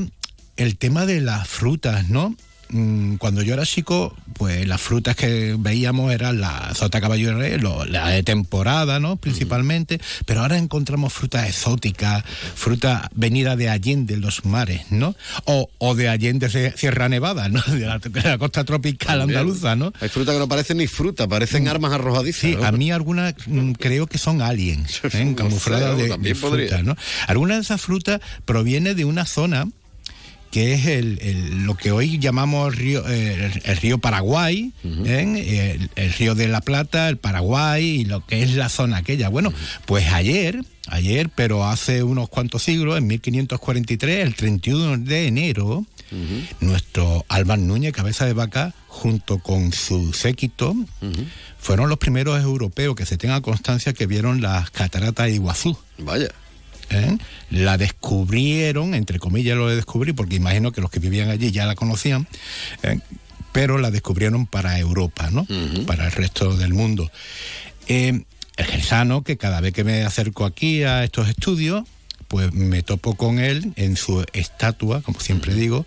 [0.56, 2.34] el tema de las frutas, ¿no?
[2.68, 7.34] Mm, Cuando yo era chico, pues las frutas que veíamos eran la sota caballo de
[7.34, 9.16] rey, lo- la de temporada, ¿no?
[9.16, 15.14] Principalmente, pero ahora encontramos frutas exóticas, fruta venida de Allende, los mares, ¿no?
[15.44, 17.62] O, o de Allende de Sierra Nevada, ¿no?
[17.62, 19.38] De la, de la costa tropical También.
[19.38, 19.92] andaluza, ¿no?
[20.00, 22.40] Hay fruta que no parecen ni fruta, parecen armas arrojadizas.
[22.40, 22.64] Sí, ¿no?
[22.64, 25.24] a mí algunas mm, creo que son aliens, ¿eh?
[25.24, 26.96] No camufladas sé, de, de frutas, ¿no?
[27.28, 29.68] Alguna de esas frutas proviene de una zona
[30.50, 35.78] que es el, el- lo que hoy llamamos río, el, el río Paraguay, ¿eh?
[35.96, 39.28] el, río de la Plata, el Paraguay y lo que es la zona aquella.
[39.28, 39.52] Bueno,
[39.86, 45.84] pues ayer, ayer, pero hace unos cuantos siglos, en 1543, el 31 de enero,
[46.60, 50.74] nuestro Álvaro Núñez, cabeza de vaca, junto con su séquito,
[51.58, 55.76] fueron los primeros europeos que se tenga constancia que vieron las cataratas de Iguazú.
[55.98, 56.28] Vaya.
[56.90, 57.18] ¿Eh?
[57.50, 61.66] La descubrieron, entre comillas lo de descubrir, porque imagino que los que vivían allí ya
[61.66, 62.26] la conocían,
[62.82, 62.98] ¿eh?
[63.52, 65.46] pero la descubrieron para Europa, ¿no?
[65.86, 67.10] Para el resto del mundo.
[67.88, 68.22] Eh,
[68.56, 71.84] el gersano, que cada vez que me acerco aquí a estos estudios,
[72.28, 75.84] pues me topo con él en su estatua, como siempre digo,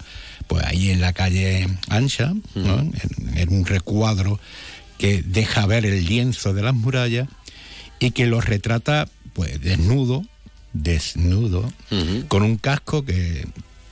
[0.47, 2.79] pues ahí en la calle ancha, ¿no?
[2.79, 2.93] en,
[3.35, 4.39] en un recuadro
[4.97, 7.27] que deja ver el lienzo de las murallas
[7.99, 10.23] y que los retrata pues desnudo,
[10.73, 11.71] desnudo,
[12.27, 13.47] con un casco que,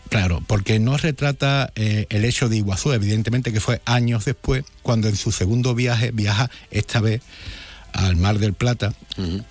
[0.10, 5.08] claro, porque no retrata eh, el hecho de Iguazú, evidentemente que fue años después, cuando
[5.08, 7.22] en su segundo viaje viaja esta vez
[7.94, 8.94] al Mar del Plata,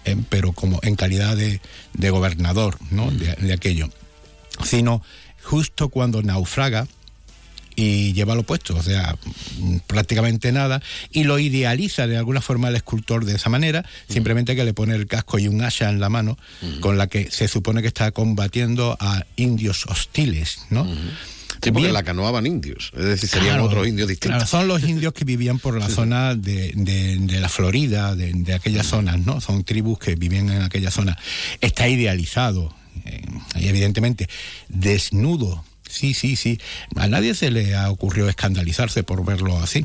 [0.05, 1.61] eh, pero como en calidad de,
[1.95, 3.11] de gobernador ¿no?
[3.11, 3.89] de, de aquello,
[4.64, 5.03] sino
[5.43, 6.87] justo cuando naufraga
[7.77, 9.16] y lleva lo puesto, o sea,
[9.87, 14.64] prácticamente nada, y lo idealiza de alguna forma el escultor de esa manera, simplemente que
[14.64, 16.39] le pone el casco y un asha en la mano,
[16.81, 20.85] con la que se supone que está combatiendo a indios hostiles, ¿no?
[21.62, 21.93] Sí, porque Bien.
[21.95, 24.37] la canoaban indios, es decir, serían Claro, otros indios distintos.
[24.37, 28.33] claro, son los indios que vivían por la zona de, de- de la Florida, de,
[28.35, 29.41] de aquellas zonas, ¿no?
[29.41, 31.16] Son tribus que vivían en aquella zona.
[31.62, 32.74] Está idealizado,
[33.07, 33.22] eh,
[33.59, 34.29] y evidentemente,
[34.68, 35.64] desnudo.
[35.89, 36.61] Sí, sí, sí.
[36.97, 39.84] A nadie se le ha ocurrido escandalizarse por verlo así.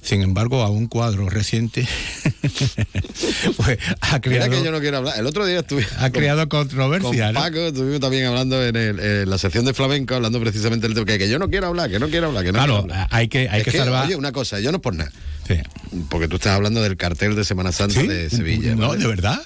[0.00, 1.84] Sin embargo, a un cuadro reciente
[3.56, 5.18] pues, ha Mira creado, que yo no quiero hablar.
[5.18, 5.86] El otro día estuve.
[5.98, 7.26] ha creado controversia.
[7.26, 7.40] Con ¿no?
[7.40, 11.06] Paco estuvimos también hablando en, el- en la sección de flamenco, hablando precisamente del tema
[11.06, 13.08] que, que yo no quiero hablar, que no quiero hablar, que no Claro, quiero hablar.
[13.10, 14.06] hay que, hay Es que salvar.
[14.06, 15.10] Oye, una cosa, yo no por nada.
[16.10, 18.06] Porque tú estás hablando del cartel de Semana Santa ¿Sí?
[18.06, 18.74] de Sevilla.
[18.76, 19.00] No, ¿vale?
[19.00, 19.40] ¿de verdad?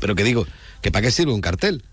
[0.00, 0.46] Pero que digo,
[0.82, 1.84] que ¿para qué sirve un cartel?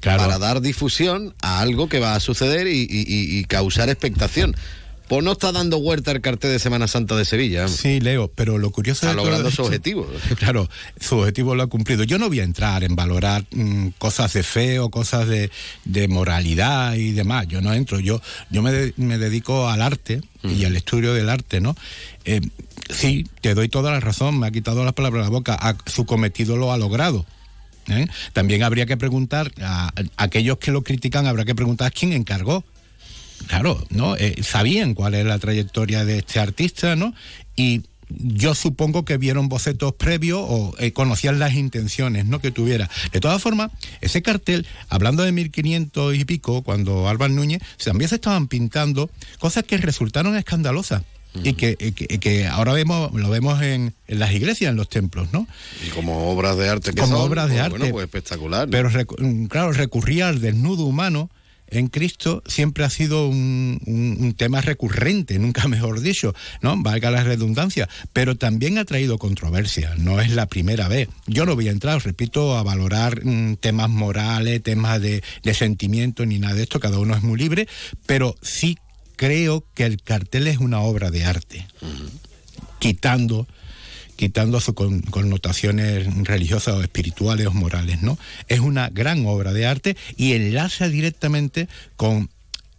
[0.00, 0.22] Claro.
[0.22, 4.54] Para dar difusión a algo que va a suceder y, y- y- y causar expectación.
[5.08, 7.68] Pues no está dando vuelta el cartel de Semana Santa de Sevilla.
[7.68, 10.10] Sí, Leo, pero lo curioso Está de todo logrando su objetivo.
[10.38, 12.04] Claro, su objetivo lo ha cumplido.
[12.04, 15.50] Yo no voy a entrar en valorar mm, cosas de fe o cosas de,
[15.84, 17.46] de moralidad y demás.
[17.48, 18.00] Yo no entro.
[18.00, 21.76] Yo, yo me, de- me dedico al arte y al estudio del arte, ¿no?
[22.24, 22.40] Eh,
[22.88, 24.38] sí, te doy toda la razón.
[24.38, 25.76] Me ha quitado las palabras de la boca.
[25.84, 27.26] Su cometido lo ha logrado.
[27.88, 28.06] ¿Eh?
[28.32, 32.64] También habría que preguntar a, aquellos que lo critican, habrá que preguntar quién encargó.
[33.46, 34.16] Claro, ¿no?
[34.16, 37.14] Eh, sabían cuál es la trayectoria de este artista, ¿no?
[37.56, 42.40] Y yo supongo que vieron bocetos previos o eh, conocían las intenciones, ¿no?
[42.40, 42.88] Que tuviera.
[43.12, 43.70] De todas formas,
[44.00, 49.64] ese cartel, hablando de 1500 y pico, cuando Álvaro Núñez, también se estaban pintando cosas
[49.64, 51.02] que resultaron escandalosas.
[51.42, 54.76] Y que, y que, y que ahora vemos, lo vemos en, en las iglesias, en
[54.76, 55.48] los templos, ¿no?
[55.84, 57.78] Y como obras de arte que Como son, obras de pues, arte.
[57.78, 58.68] Bueno, pues espectacular.
[58.68, 58.70] ¿no?
[58.70, 61.30] Pero recu- claro, recurrir al desnudo humano
[61.66, 66.80] en Cristo siempre ha sido un, un- un tema recurrente, nunca mejor dicho, ¿no?
[66.80, 71.08] Valga la redundancia, pero también ha traído controversia, no es la primera vez.
[71.26, 76.24] Yo no voy a entrar, repito, a valorar mm, temas morales, temas de, de sentimiento
[76.26, 77.66] ni nada de esto, cada uno es muy libre,
[78.06, 78.78] pero sí
[79.26, 81.66] creo que el cartel es una obra de arte,
[82.78, 83.46] quitando
[84.16, 88.16] quitando sus con- connotaciones religiosas o espirituales o morales, ¿no?
[88.46, 92.30] Es una gran obra de arte y enlaza directamente con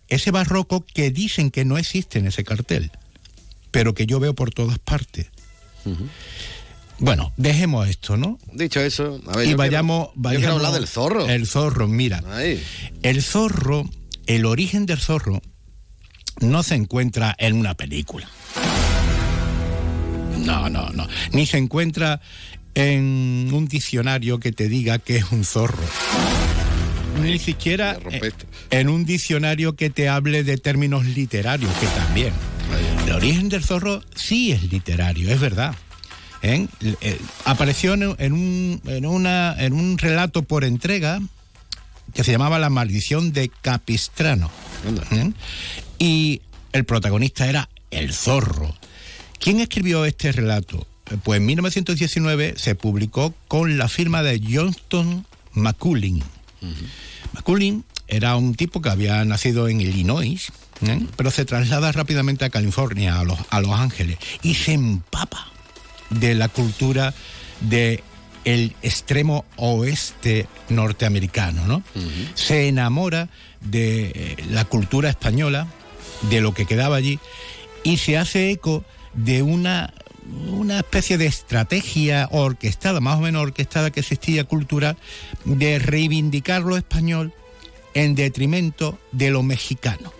[0.07, 2.89] ese barroco que dicen que no existe en ese cartel,
[3.71, 5.27] pero que yo veo por todas partes.
[6.99, 8.39] Bueno, dejemos esto, ¿no?
[8.53, 11.27] Dicho eso, a ver, y yo vayamos, quiero- yo vayamos- quiero hablar del zorro.
[11.27, 12.23] El zorro, mira.
[12.31, 12.63] Ahí.
[13.03, 13.83] El zorro,
[14.27, 15.41] el origen del zorro
[16.41, 18.27] no se encuentra en una película.
[20.39, 21.07] No, no, no.
[21.31, 22.21] Ni se encuentra
[22.75, 25.83] en un diccionario que te diga que es un zorro.
[27.21, 28.31] Ni siquiera eh,
[28.71, 32.33] en un diccionario que te hable de términos literarios, que también.
[33.05, 35.73] El origen del zorro sí es literario, es verdad.
[36.41, 36.67] ¿eh?
[36.81, 41.21] Eh, apareció en, en un, en, una, en un relato por entrega
[42.13, 44.49] que se llamaba La maldición de Capistrano.
[45.11, 45.31] ¿eh?
[45.99, 46.41] Y
[46.73, 48.75] el protagonista era el zorro.
[49.39, 50.87] ¿Quién escribió este relato?
[51.23, 56.23] Pues en 1919 se publicó con la firma de Johnston McCullin.
[57.33, 60.51] McCullin era un tipo que había nacido en Illinois,
[60.81, 61.05] ¿eh?
[61.15, 65.47] pero se traslada rápidamente a California, a Los, a Los Ángeles, y se empapa
[66.09, 67.13] de la cultura
[67.61, 68.03] de
[68.43, 71.83] el extremo oeste norteamericano, ¿no?
[72.35, 75.67] Se enamora de la cultura española,
[76.23, 77.19] de lo que quedaba allí,
[77.83, 78.83] y se hace eco
[79.13, 79.93] de una,
[80.49, 84.97] una especie de estrategia orquestada, más o menos orquestada que existía cultural,
[85.45, 87.33] de reivindicar lo español
[87.93, 90.13] en detrimento de lo mexicano.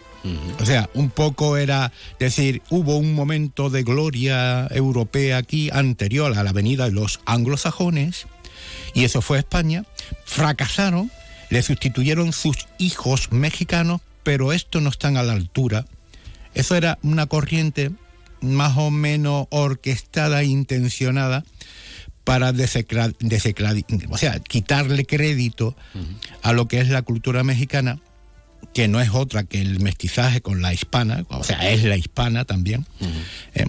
[0.60, 6.42] O sea, un poco era decir, hubo un momento de gloria europea aquí anterior a
[6.42, 8.26] la venida de los anglosajones,
[8.96, 9.86] y eso fue España,
[10.26, 11.12] fracasaron,
[11.52, 15.86] le sustituyeron sus hijos mexicanos, pero estos no están a la altura.
[16.56, 17.92] Eso era una corriente
[18.42, 21.46] más o menos orquestada e intencionada
[22.24, 22.52] para
[24.10, 25.76] o sea, quitarle crédito
[26.42, 28.00] a lo que es la cultura mexicana,
[28.74, 32.46] que no es otra que el mestizaje con la hispana, o sea, es la hispana
[32.46, 32.88] también.
[33.54, 33.68] Eh,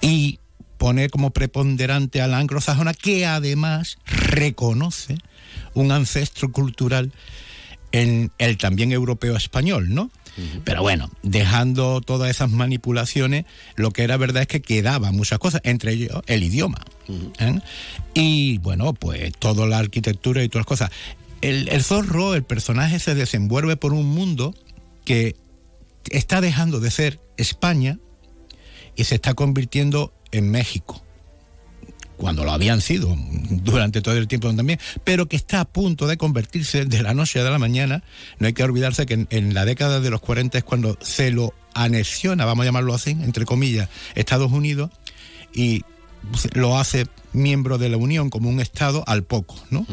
[0.00, 0.40] y
[0.76, 5.18] pone como preponderante a la anglosajona, que además reconoce
[5.74, 7.12] un ancestro cultural
[7.92, 10.10] en el también europeo español, ¿no?
[10.64, 13.44] Pero bueno, dejando todas esas manipulaciones,
[13.76, 16.78] lo que era verdad es que quedaban muchas cosas, entre ellos el idioma.
[17.38, 17.60] ¿eh?
[18.14, 20.90] Y bueno, pues toda la arquitectura y todas las cosas.
[21.42, 24.54] El, el zorro, el personaje se desenvuelve por un mundo
[25.04, 25.36] que
[26.10, 27.98] está dejando de ser España
[28.96, 31.01] y se está convirtiendo en México
[32.16, 33.16] cuando lo habían sido
[33.50, 37.40] durante todo el tiempo también, pero que está a punto de convertirse de la noche
[37.40, 38.02] a la mañana.
[38.38, 41.30] No hay que olvidarse que en, en la década de los 40 es cuando se
[41.30, 44.90] lo anexiona, vamos a llamarlo así, entre comillas, Estados Unidos
[45.54, 45.84] y
[46.54, 49.86] lo hace miembro de la Unión como un Estado al poco, ¿no?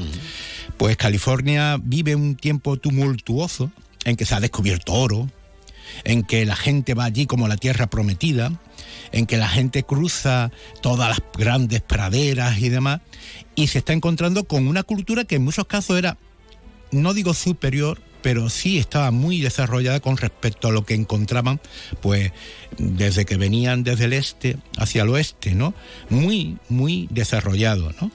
[0.78, 3.72] Pues California vive un tiempo tumultuoso
[4.06, 5.30] en que se ha descubierto oro,
[6.04, 8.52] en que la gente va allí como la tierra prometida,
[9.12, 13.02] en que la gente cruza todas las grandes praderas y demás,
[13.56, 16.18] y se está encontrando con una cultura que en muchos casos era,
[16.92, 21.60] no digo superior, pero sí estaba muy desarrollada con respecto a lo que encontraban,
[22.02, 22.32] pues
[22.78, 25.74] desde que venían desde el este hacia el oeste, ¿no?
[26.10, 28.12] Muy, muy desarrollado, ¿no?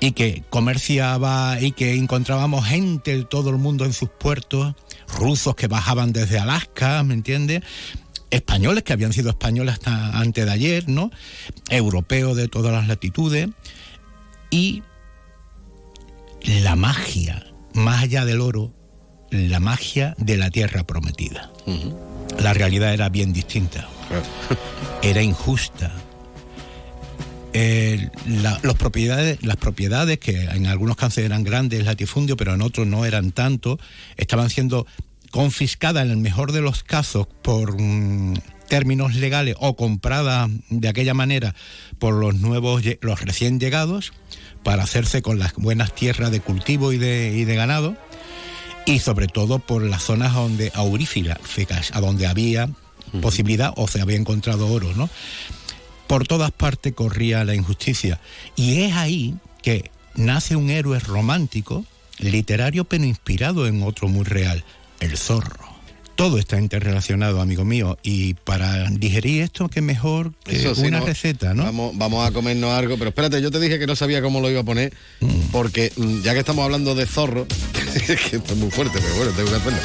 [0.00, 4.74] Y que comerciaba y que encontrábamos gente de todo el mundo en sus puertos,
[5.18, 7.62] rusos que bajaban desde Alaska, ¿me entiendes?
[8.30, 11.10] Españoles que habían sido españoles hasta antes de ayer, ¿no?
[11.70, 13.48] Europeos de todas las latitudes
[14.50, 14.82] y
[16.62, 17.44] la magia,
[17.74, 18.72] más allá del oro,
[19.30, 21.50] la magia de la tierra prometida.
[22.40, 23.88] La realidad era bien distinta.
[25.02, 25.92] Era injusta.
[27.52, 32.60] Eh, la- los propiedades, las propiedades, que en algunos casos eran grandes latifundios, pero en
[32.62, 33.78] otros no eran tanto,
[34.16, 34.86] estaban siendo
[35.30, 38.34] confiscadas en el mejor de los casos por mm,
[38.68, 41.54] términos legales o compradas de aquella manera
[41.98, 44.12] por los nuevos, los recién llegados,
[44.62, 47.96] para hacerse con las buenas tierras de cultivo y de, y de ganado
[48.86, 52.68] y sobre todo por las zonas donde auríficas, a donde había
[53.20, 55.10] posibilidad o se había encontrado oro, ¿no?
[56.06, 58.20] Por todas partes corría la injusticia
[58.54, 61.84] y es ahí que nace un héroe romántico,
[62.18, 64.64] literario pero inspirado en otro muy real,
[65.00, 65.76] el zorro.
[66.14, 71.06] Todo está interrelacionado, amigo mío, y para digerir esto, qué mejor que Eso una ¿no?
[71.06, 71.64] receta, ¿no?
[71.64, 74.50] Vamos, vamos a comernos algo, pero espérate, yo te dije que no sabía cómo lo
[74.50, 74.94] iba a poner,
[75.52, 77.46] porque mm, ya que estamos hablando de zorro,
[78.06, 79.78] que esto es muy fuerte, pero bueno, tengo que hacerlo.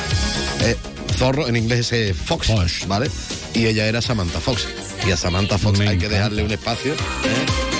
[0.61, 0.77] Eh,
[1.17, 2.49] zorro en inglés es Fox,
[2.87, 3.11] ¿vale?
[3.53, 4.67] Y ella era Samantha Fox.
[5.05, 6.93] Y a Samantha Fox hay que dejarle un espacio.
[6.93, 7.70] ¿eh?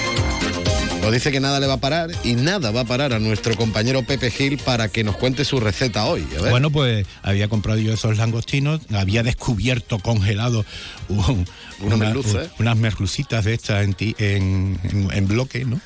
[1.02, 3.56] Nos dice que nada le va a parar y nada va a parar a nuestro
[3.56, 6.26] compañero Pepe Gil para que nos cuente su receta hoy.
[6.38, 6.52] A ver.
[6.52, 10.64] Bueno, pues había comprado yo esos langostinos, había descubierto congelado
[11.10, 11.48] un-
[11.80, 12.50] Una merluza, ¿eh?
[12.60, 15.82] unas merlucitas de estas en, ti- en, en- en bloque, ¿no?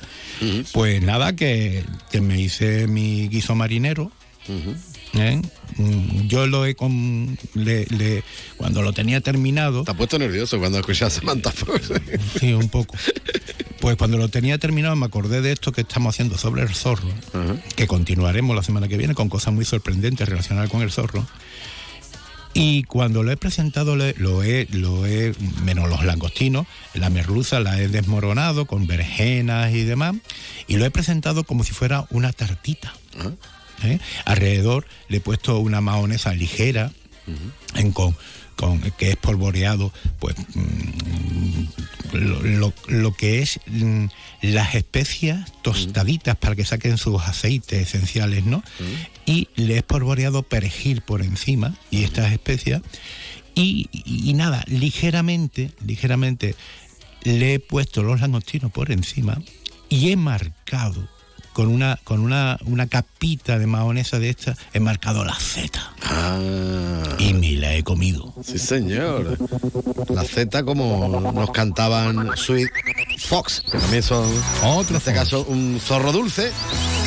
[0.72, 4.12] Pues nada, que, que me hice mi guiso marinero.
[5.14, 5.40] ¿Eh?
[5.76, 8.22] Mm, Yo lo he con, le- le-
[8.56, 9.84] cuando lo tenía terminado.
[9.84, 11.90] Te has puesto nervioso cuando escuchas Samantha Fox.
[12.40, 12.96] Sí, un poco.
[13.80, 17.08] Pues cuando lo tenía terminado me acordé de esto que estamos haciendo sobre el zorro,
[17.76, 21.26] que continuaremos la semana que viene con cosas muy sorprendentes relacionadas con el zorro.
[22.54, 24.04] Y cuando lo he presentado, lo
[24.42, 30.14] he, lo he, menos los langostinos, la merluza la he desmoronado con berenjenas y demás,
[30.66, 32.94] y lo he presentado como si fuera una tartita.
[33.84, 33.98] ¿Eh?
[34.24, 36.92] Alrededor le he puesto una mahonesa ligera,
[37.74, 38.16] en con,
[38.54, 41.62] con- que es polvoreado, pues mm,
[42.12, 44.06] lo, lo- lo que es mm,
[44.42, 48.62] las especias tostaditas para que saquen sus aceites esenciales, ¿no?
[49.26, 52.82] Y le he polvoreado perejil por encima y estas especias.
[53.54, 56.54] Y, y- y nada, ligeramente, ligeramente
[57.24, 59.40] le he puesto los langostinos por encima
[59.88, 61.08] y he marcado
[61.56, 65.80] con una con una, una capita de mahonesa de esta, he marcado la Z.
[67.18, 68.34] Y me la he comido.
[68.36, 68.42] Ah.
[68.44, 69.38] Sí, señor.
[70.10, 72.68] La Z como nos cantaban Sweet
[73.20, 74.30] Fox, que también son,
[74.86, 76.52] en este caso, un zorro dulce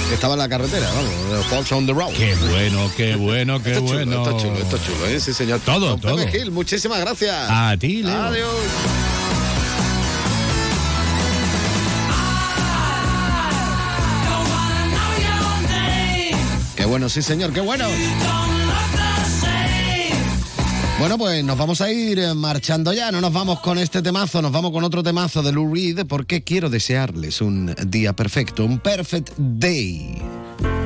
[0.07, 2.11] que estaba en la carretera, vamos, Fox on the road.
[2.13, 4.23] Qué bueno, qué bueno, qué Esto bueno.
[4.23, 5.19] chulo, esto es chulo, esto es chulo, ¿eh?
[5.19, 5.59] Sí, señor.
[5.59, 6.27] Todo, Don Pepe todo.
[6.27, 7.35] Gil, muchísimas gracias.
[7.47, 8.23] A ti, Leo.
[8.23, 8.49] Adiós.
[16.89, 17.85] Bueno, sí, señor, qué bueno.
[20.97, 24.41] Bueno, pues nos vamos a ir eh, marchando ya, no nos vamos con este temazo,
[24.41, 28.79] nos vamos con otro temazo de Lou Reed, porque quiero desearles un día perfecto, un
[28.79, 30.21] perfect day.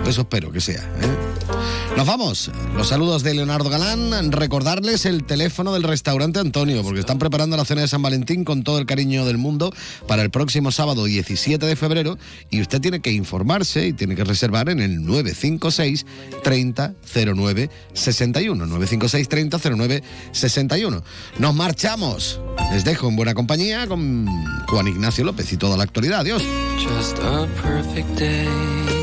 [0.06, 0.82] Eso espero que sea.
[0.82, 1.63] ¿eh?
[1.98, 2.52] Nos vamos.
[2.76, 4.32] Los saludos de Leonardo Galán.
[4.32, 8.64] Recordarles el teléfono del restaurante Antonio, porque están preparando la cena de San Valentín con
[8.64, 9.72] todo el cariño del mundo
[10.08, 12.18] para el próximo sábado 17 de febrero.
[12.50, 16.06] Y usted tiene que informarse y tiene que reservar en el 956
[16.44, 18.66] 3009 61.
[18.66, 21.04] 956 3009 61.
[21.38, 22.42] Nos marchamos.
[22.72, 24.28] Les dejo en buena compañía con
[24.68, 26.22] Juan Ignacio López y toda la actualidad.
[26.22, 26.44] Adiós.
[26.80, 29.03] Just a perfect day.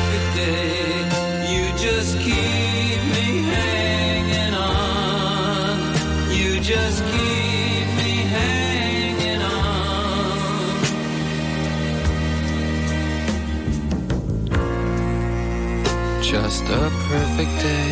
[16.31, 17.91] Just a perfect day.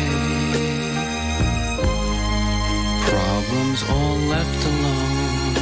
[3.12, 5.54] Problems all left alone.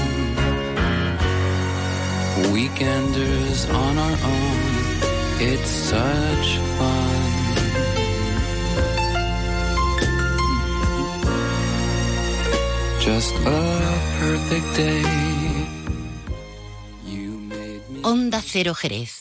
[2.54, 4.62] Weekenders on our own.
[5.50, 6.48] It's such
[6.78, 7.18] fun.
[13.08, 13.62] Just a
[14.22, 15.02] perfect day.
[17.12, 17.98] You made me...
[18.02, 19.14] Onda Cero Jerez.